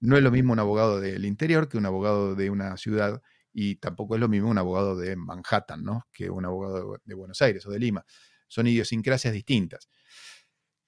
no 0.00 0.16
es 0.16 0.22
lo 0.22 0.30
mismo 0.30 0.52
un 0.52 0.58
abogado 0.60 1.00
del 1.00 1.24
interior 1.24 1.68
que 1.68 1.78
un 1.78 1.86
abogado 1.86 2.34
de 2.34 2.50
una 2.50 2.76
ciudad 2.76 3.22
y 3.52 3.76
tampoco 3.76 4.14
es 4.14 4.20
lo 4.20 4.28
mismo 4.28 4.50
un 4.50 4.58
abogado 4.58 4.96
de 4.96 5.16
Manhattan, 5.16 5.82
¿no? 5.82 6.06
Que 6.12 6.30
un 6.30 6.44
abogado 6.44 6.98
de 7.04 7.14
Buenos 7.14 7.40
Aires 7.42 7.66
o 7.66 7.70
de 7.70 7.78
Lima. 7.78 8.04
Son 8.46 8.66
idiosincrasias 8.66 9.34
distintas. 9.34 9.88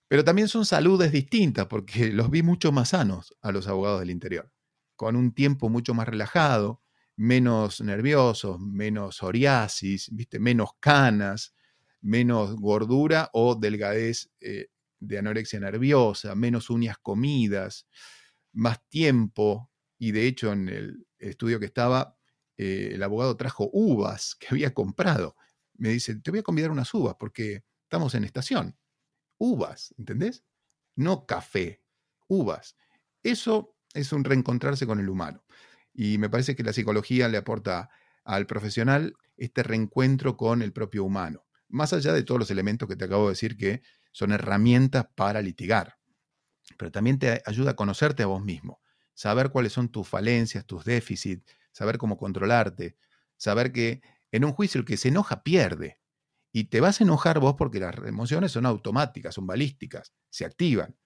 Pero 0.09 0.25
también 0.25 0.49
son 0.49 0.65
saludes 0.67 1.13
distintas, 1.13 1.67
porque 1.67 2.13
los 2.13 2.31
vi 2.31 2.43
mucho 2.43 2.73
más 2.73 2.91
sanos 2.91 3.37
a 3.43 3.53
los 3.53 3.69
abogados 3.69 4.01
del 4.01 4.11
interior, 4.11 4.53
con 4.97 5.15
un 5.15 5.33
tiempo 5.33 5.69
mucho 5.69 5.95
más 5.95 6.09
relajado, 6.09 6.83
menos 7.17 7.81
nerviosos, 7.81 8.59
menos 8.59 9.17
psoriasis, 9.17 10.09
¿viste? 10.13 10.41
menos 10.41 10.71
canas, 10.81 11.55
menos 12.01 12.57
gordura 12.57 13.31
o 13.33 13.55
delgadez 13.55 14.31
eh, 14.41 14.69
de 14.99 15.19
anorexia 15.19 15.61
nerviosa, 15.61 16.35
menos 16.35 16.71
uñas 16.71 16.97
comidas, 16.99 17.87
más 18.53 18.81
tiempo. 18.89 19.71
Y 19.99 20.13
de 20.13 20.27
hecho, 20.27 20.53
en 20.53 20.69
el 20.69 21.07
estudio 21.19 21.61
que 21.61 21.67
estaba, 21.67 22.17
eh, 22.63 22.91
el 22.95 23.03
abogado 23.03 23.37
trajo 23.37 23.71
uvas 23.73 24.35
que 24.35 24.49
había 24.51 24.75
comprado. 24.75 25.37
Me 25.75 25.91
dice, 25.91 26.17
te 26.17 26.31
voy 26.31 26.41
a 26.41 26.43
convidar 26.43 26.71
unas 26.71 26.93
uvas 26.93 27.17
porque 27.19 27.65
estamos 27.85 28.15
en 28.15 28.25
estación 28.25 28.77
uvas, 29.41 29.95
¿entendés? 29.99 30.45
No 30.95 31.27
café, 31.27 31.83
uvas. 32.29 32.77
Eso 33.23 33.75
es 33.95 34.13
un 34.13 34.23
reencontrarse 34.23 34.87
con 34.87 35.01
el 35.01 35.09
humano. 35.09 35.43
Y 35.93 36.19
me 36.19 36.29
parece 36.29 36.55
que 36.55 36.63
la 36.63 36.73
psicología 36.73 37.29
le 37.29 37.39
aporta 37.39 37.91
al 38.23 38.47
profesional 38.47 39.15
este 39.37 39.63
reencuentro 39.63 40.37
con 40.37 40.63
el 40.63 40.73
propio 40.73 41.05
humano, 41.05 41.47
más 41.69 41.93
allá 41.93 42.13
de 42.13 42.23
todos 42.23 42.39
los 42.39 42.51
elementos 42.51 42.87
que 42.87 42.97
te 42.97 43.07
acabo 43.07 43.25
de 43.25 43.33
decir 43.33 43.57
que 43.57 43.83
son 44.13 44.31
herramientas 44.31 45.07
para 45.15 45.41
litigar. 45.41 45.97
Pero 46.77 46.93
también 46.93 47.19
te 47.19 47.43
ayuda 47.47 47.73
a 47.73 47.77
conocerte 47.77 48.23
a 48.23 48.27
vos 48.27 48.45
mismo, 48.45 48.83
saber 49.15 49.51
cuáles 49.51 49.73
son 49.73 49.89
tus 49.89 50.07
falencias, 50.07 50.67
tus 50.67 50.85
déficits, 50.85 51.51
saber 51.73 51.99
cómo 51.99 52.17
controlarte, 52.17 52.97
saber 53.37 53.73
que 53.73 54.03
en 54.33 54.45
un 54.45 54.53
juicio 54.53 54.79
el 54.81 54.85
que 54.85 54.97
se 54.97 55.09
enoja 55.09 55.43
pierde, 55.43 56.01
y 56.53 56.65
te 56.65 56.81
vas 56.81 57.01
a 57.01 57.05
enojar 57.05 57.39
vos 57.39 57.55
porque 57.57 57.81
las 57.81 57.97
emociones 57.99 58.53
son 58.53 58.67
automáticas, 58.67 59.35
son 59.35 59.47
balísticas, 59.47 60.13
se 60.31 60.45
activan. 60.45 60.97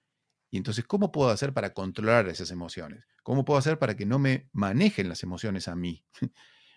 Y 0.51 0.57
entonces, 0.57 0.85
¿cómo 0.85 1.13
puedo 1.13 1.31
hacer 1.31 1.53
para 1.53 1.75
controlar 1.75 2.29
esas 2.29 2.51
emociones? 2.51 3.05
¿Cómo 3.23 3.45
puedo 3.45 3.59
hacer 3.59 3.79
para 3.79 3.97
que 3.97 4.07
no 4.07 4.19
me 4.19 4.49
manejen 4.53 5.09
las 5.09 5.23
emociones 5.23 5.69
a 5.69 5.77
mí? 5.77 6.05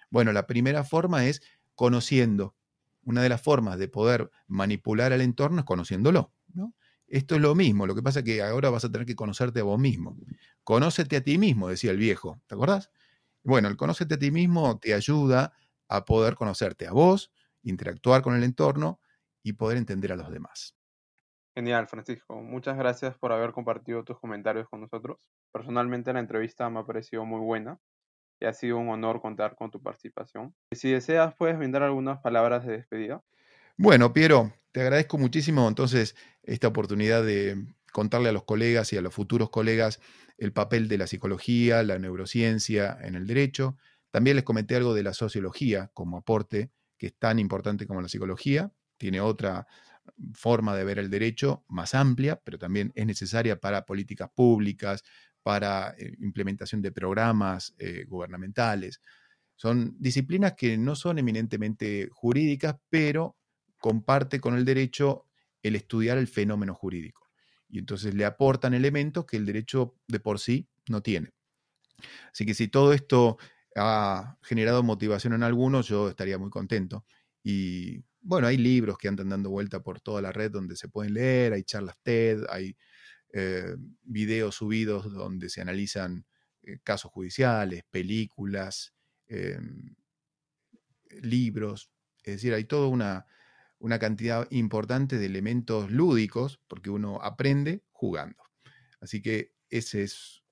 Bueno, 0.10 0.32
la 0.32 0.48
primera 0.48 0.86
forma 0.86 1.26
es 1.26 1.42
conociendo. 1.76 2.56
Una 3.04 3.22
de 3.22 3.28
las 3.28 3.42
formas 3.42 3.78
de 3.78 3.90
poder 3.90 4.32
manipular 4.48 5.12
al 5.12 5.20
entorno 5.20 5.60
es 5.60 5.66
conociéndolo. 5.66 6.32
¿no? 6.54 6.74
Esto 7.08 7.36
es 7.36 7.42
lo 7.42 7.56
mismo, 7.56 7.86
lo 7.86 7.94
que 7.94 8.02
pasa 8.02 8.20
es 8.20 8.26
que 8.26 8.42
ahora 8.42 8.70
vas 8.70 8.86
a 8.86 8.90
tener 8.90 9.06
que 9.06 9.18
conocerte 9.18 9.60
a 9.60 9.64
vos 9.64 9.78
mismo. 9.78 10.18
Conócete 10.64 11.18
a 11.18 11.22
ti 11.26 11.38
mismo, 11.38 11.68
decía 11.68 11.92
el 11.92 11.98
viejo, 11.98 12.42
¿te 12.48 12.56
acordás? 12.56 12.90
Bueno, 13.48 13.70
el 13.70 13.78
conocerte 13.78 14.16
a 14.16 14.20
ti 14.20 14.30
mismo 14.30 14.78
te 14.78 14.94
ayuda 14.94 15.54
a 15.88 16.04
poder 16.04 16.36
conocerte 16.36 16.86
a 16.86 16.92
vos, 16.92 17.32
interactuar 17.64 18.22
con 18.22 18.36
el 18.36 18.44
entorno 18.44 19.00
y 19.42 19.54
poder 19.54 19.78
entender 19.78 20.12
a 20.12 20.18
los 20.18 20.30
demás. 20.30 20.76
Genial, 21.56 21.88
Francisco. 21.88 22.36
Muchas 22.42 22.78
gracias 22.78 23.18
por 23.18 23.32
haber 23.32 23.54
compartido 23.54 24.04
tus 24.04 24.20
comentarios 24.20 24.68
con 24.68 24.82
nosotros. 24.82 25.30
Personalmente 25.54 26.12
la 26.12 26.20
entrevista 26.20 26.70
me 26.70 26.82
ha 26.82 26.86
parecido 26.86 27.24
muy 27.24 27.40
buena 27.40 27.80
y 28.42 28.48
ha 28.48 28.54
sido 28.54 28.80
un 28.80 28.90
honor 28.90 29.22
contar 29.22 29.56
con 29.56 29.72
tu 29.72 29.82
participación. 29.82 30.54
Si 30.74 30.92
deseas, 30.92 31.34
puedes 31.34 31.58
brindar 31.58 31.84
algunas 31.84 32.20
palabras 32.20 32.66
de 32.66 32.74
despedida. 32.74 33.24
Bueno, 33.78 34.12
Piero, 34.12 34.52
te 34.74 34.82
agradezco 34.82 35.18
muchísimo 35.18 35.70
entonces 35.70 36.18
esta 36.44 36.68
oportunidad 36.68 37.24
de 37.24 37.66
contarle 37.94 38.28
a 38.28 38.34
los 38.34 38.44
colegas 38.44 38.92
y 38.92 38.98
a 38.98 39.02
los 39.02 39.14
futuros 39.14 39.50
colegas 39.52 40.02
el 40.38 40.54
papel 40.54 40.88
de 40.88 40.98
la 40.98 41.08
psicología, 41.08 41.84
la 41.84 42.00
neurociencia 42.00 42.98
en 43.02 43.16
el 43.16 43.28
derecho. 43.28 43.78
También 44.12 44.36
les 44.36 44.46
comenté 44.46 44.76
algo 44.76 44.94
de 44.94 45.04
la 45.04 45.14
sociología 45.14 45.90
como 45.94 46.18
aporte 46.18 46.72
que 46.98 47.08
es 47.08 47.16
tan 47.18 47.40
importante 47.40 47.86
como 47.86 48.02
la 48.02 48.10
psicología, 48.10 48.72
tiene 48.98 49.22
otra 49.22 49.68
forma 50.34 50.76
de 50.76 50.84
ver 50.84 51.00
el 51.00 51.10
derecho 51.10 51.64
más 51.68 51.94
amplia, 51.94 52.42
pero 52.44 52.58
también 52.58 52.92
es 52.96 53.06
necesaria 53.06 53.60
para 53.60 53.86
políticas 53.86 54.30
públicas, 54.34 55.04
para 55.44 55.94
eh, 55.98 56.16
implementación 56.20 56.82
de 56.82 56.92
programas 56.92 57.76
eh, 57.78 58.06
gubernamentales. 58.08 59.02
Son 59.56 59.96
disciplinas 60.00 60.54
que 60.54 60.78
no 60.78 60.96
son 60.96 61.20
eminentemente 61.20 62.10
jurídicas, 62.12 62.76
pero 62.90 63.38
comparte 63.80 64.40
con 64.40 64.56
el 64.56 64.66
derecho 64.66 65.26
el 65.62 65.76
estudiar 65.76 66.18
el 66.18 66.28
fenómeno 66.28 66.74
jurídico. 66.74 67.27
Y 67.70 67.80
entonces 67.80 68.14
le 68.14 68.26
aportan 68.26 68.74
elementos 68.74 69.26
que 69.26 69.38
el 69.38 69.46
derecho 69.46 69.96
de 70.08 70.20
por 70.20 70.40
sí 70.40 70.70
no 70.90 71.02
tiene. 71.02 71.32
Así 72.32 72.46
que 72.46 72.54
si 72.54 72.68
todo 72.68 72.94
esto 72.94 73.38
ha 73.76 74.38
generado 74.42 74.84
motivación 74.84 75.34
en 75.34 75.44
algunos, 75.44 75.88
yo 75.88 76.10
estaría 76.10 76.38
muy 76.38 76.50
contento. 76.50 77.06
Y 77.44 78.04
bueno, 78.22 78.48
hay 78.48 78.58
libros 78.58 78.98
que 78.98 79.08
andan 79.08 79.30
dando 79.30 79.50
vuelta 79.50 79.82
por 79.82 80.02
toda 80.02 80.22
la 80.22 80.32
red 80.32 80.52
donde 80.52 80.76
se 80.76 80.90
pueden 80.90 81.14
leer, 81.14 81.54
hay 81.54 81.64
charlas 81.64 81.96
TED, 82.04 82.44
hay 82.50 82.76
eh, 83.34 83.76
videos 84.04 84.56
subidos 84.56 85.12
donde 85.14 85.50
se 85.50 85.62
analizan 85.62 86.26
eh, 86.64 86.80
casos 86.84 87.12
judiciales, 87.12 87.84
películas, 87.90 88.94
em, 89.28 89.96
libros. 91.22 91.90
Es 92.24 92.36
decir, 92.36 92.54
hay 92.54 92.66
toda 92.66 92.88
una, 92.88 93.26
una 93.80 94.00
cantidad 94.00 94.48
importante 94.52 95.18
de 95.18 95.26
elementos 95.26 95.92
lúdicos 95.92 96.60
porque 96.68 96.90
uno 96.90 97.20
aprende 97.22 97.84
jugando. 97.92 98.44
Así 99.00 99.22
que 99.22 99.54
esa 99.70 100.00
es 100.00 100.44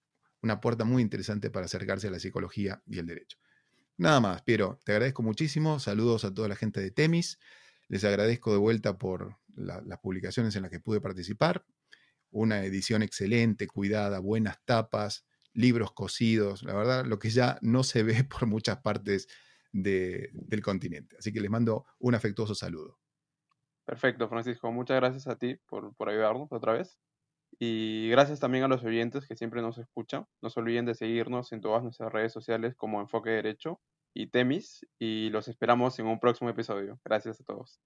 una 0.41 0.61
puerta 0.61 0.85
muy 0.85 1.01
interesante 1.01 1.49
para 1.49 1.65
acercarse 1.65 2.07
a 2.07 2.11
la 2.11 2.19
psicología 2.19 2.83
y 2.85 2.99
el 2.99 3.07
derecho. 3.07 3.37
Nada 3.97 4.19
más, 4.19 4.41
Piero, 4.43 4.79
te 4.83 4.91
agradezco 4.91 5.23
muchísimo. 5.23 5.79
Saludos 5.79 6.25
a 6.25 6.33
toda 6.33 6.47
la 6.47 6.55
gente 6.55 6.81
de 6.81 6.91
Temis. 6.91 7.39
Les 7.87 8.03
agradezco 8.03 8.51
de 8.51 8.57
vuelta 8.57 8.97
por 8.97 9.37
las 9.55 9.99
publicaciones 9.99 10.55
en 10.55 10.63
las 10.63 10.71
que 10.71 10.79
pude 10.79 11.01
participar. 11.01 11.65
Una 12.29 12.63
edición 12.65 13.01
excelente, 13.03 13.67
cuidada, 13.67 14.19
buenas 14.19 14.57
tapas, 14.65 15.25
libros 15.53 15.93
cosidos. 15.93 16.63
La 16.63 16.73
verdad, 16.73 17.05
lo 17.05 17.19
que 17.19 17.29
ya 17.29 17.57
no 17.61 17.83
se 17.83 18.03
ve 18.03 18.23
por 18.29 18.47
muchas 18.47 18.77
partes 18.77 19.27
del 19.71 20.61
continente. 20.61 21.15
Así 21.17 21.33
que 21.33 21.41
les 21.41 21.49
mando 21.49 21.85
un 21.99 22.15
afectuoso 22.15 22.53
saludo. 22.53 22.99
Perfecto, 23.85 24.27
Francisco. 24.27 24.71
Muchas 24.71 24.97
gracias 24.97 25.27
a 25.27 25.37
ti 25.37 25.57
por, 25.67 25.95
por 25.95 26.09
ayudarnos 26.09 26.51
otra 26.51 26.73
vez. 26.73 26.97
Y 27.59 28.09
gracias 28.09 28.39
también 28.39 28.63
a 28.63 28.67
los 28.67 28.83
oyentes 28.83 29.27
que 29.27 29.35
siempre 29.35 29.61
nos 29.61 29.77
escuchan. 29.77 30.25
No 30.41 30.49
se 30.49 30.59
olviden 30.59 30.85
de 30.85 30.95
seguirnos 30.95 31.51
en 31.51 31.61
todas 31.61 31.83
nuestras 31.83 32.11
redes 32.11 32.33
sociales 32.33 32.75
como 32.75 32.99
Enfoque 32.99 33.29
Derecho 33.29 33.79
y 34.13 34.27
Temis. 34.27 34.85
Y 34.99 35.29
los 35.29 35.47
esperamos 35.47 35.97
en 35.99 36.07
un 36.07 36.19
próximo 36.19 36.49
episodio. 36.49 36.99
Gracias 37.05 37.39
a 37.39 37.43
todos. 37.43 37.79